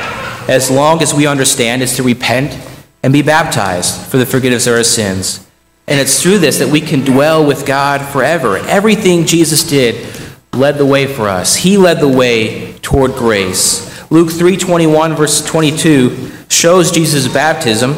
as 0.49 0.71
long 0.71 1.03
as 1.03 1.13
we 1.13 1.27
understand, 1.27 1.83
is 1.83 1.97
to 1.97 2.03
repent 2.03 2.59
and 3.03 3.13
be 3.13 3.21
baptized 3.21 4.07
for 4.07 4.17
the 4.17 4.25
forgiveness 4.25 4.67
of 4.67 4.75
our 4.75 4.85
sins. 4.85 5.47
And 5.87 6.01
it's 6.01 6.23
through 6.23 6.39
this 6.39 6.59
that 6.59 6.69
we 6.69 6.81
can 6.81 7.05
dwell 7.05 7.47
with 7.47 7.67
God 7.67 8.01
forever. 8.13 8.57
Everything 8.57 9.27
Jesus 9.27 9.65
did 9.65 10.07
led 10.53 10.79
the 10.79 10.87
way 10.87 11.07
for 11.07 11.29
us. 11.29 11.57
He 11.57 11.77
led 11.77 12.01
the 12.01 12.09
way 12.09 12.68
toward 12.83 13.15
grace. 13.15 13.91
Luke 14.11 14.31
3:21 14.31 15.15
verse 15.17 15.45
22 15.45 16.31
shows 16.49 16.91
Jesus' 16.91 17.29
baptism. 17.29 17.95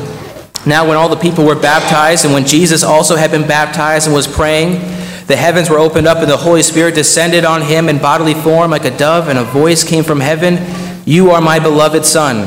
Now 0.66 0.87
when 0.87 0.97
all 0.97 1.09
the 1.09 1.16
people 1.16 1.45
were 1.45 1.55
baptized 1.55 2.25
and 2.25 2.35
when 2.35 2.45
Jesus 2.45 2.83
also 2.83 3.16
had 3.16 3.31
been 3.31 3.47
baptized 3.47 4.07
and 4.07 4.14
was 4.14 4.27
praying, 4.27 4.81
the 5.27 5.37
heavens 5.37 5.71
were 5.71 5.79
opened 5.79 6.07
up 6.07 6.19
and 6.19 6.31
the 6.31 6.37
Holy 6.37 6.62
Spirit 6.62 6.95
descended 6.95 7.45
on 7.45 7.62
him 7.62 7.88
in 7.88 7.99
bodily 7.99 8.35
form 8.35 8.71
like 8.71 8.85
a 8.85 8.90
dove 8.90 9.29
and 9.29 9.38
a 9.38 9.45
voice 9.45 9.85
came 9.85 10.05
from 10.05 10.21
heaven, 10.21 10.59
"You 11.05 11.31
are 11.31 11.40
my 11.40 11.59
beloved 11.59 12.05
son. 12.05 12.47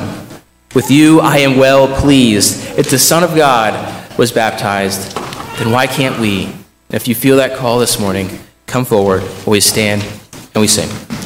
With 0.75 0.91
you 0.91 1.21
I 1.21 1.37
am 1.37 1.57
well 1.57 1.87
pleased." 1.87 2.77
If 2.77 2.89
the 2.89 2.99
Son 2.99 3.23
of 3.23 3.35
God 3.35 3.73
was 4.17 4.31
baptized, 4.31 5.17
then 5.57 5.71
why 5.71 5.87
can't 5.87 6.19
we? 6.19 6.49
If 6.91 7.07
you 7.07 7.15
feel 7.15 7.37
that 7.37 7.57
call 7.57 7.79
this 7.79 7.97
morning, 7.97 8.39
come 8.67 8.85
forward, 8.85 9.23
we 9.45 9.59
stand 9.59 10.03
and 10.53 10.61
we 10.61 10.67
sing. 10.67 10.89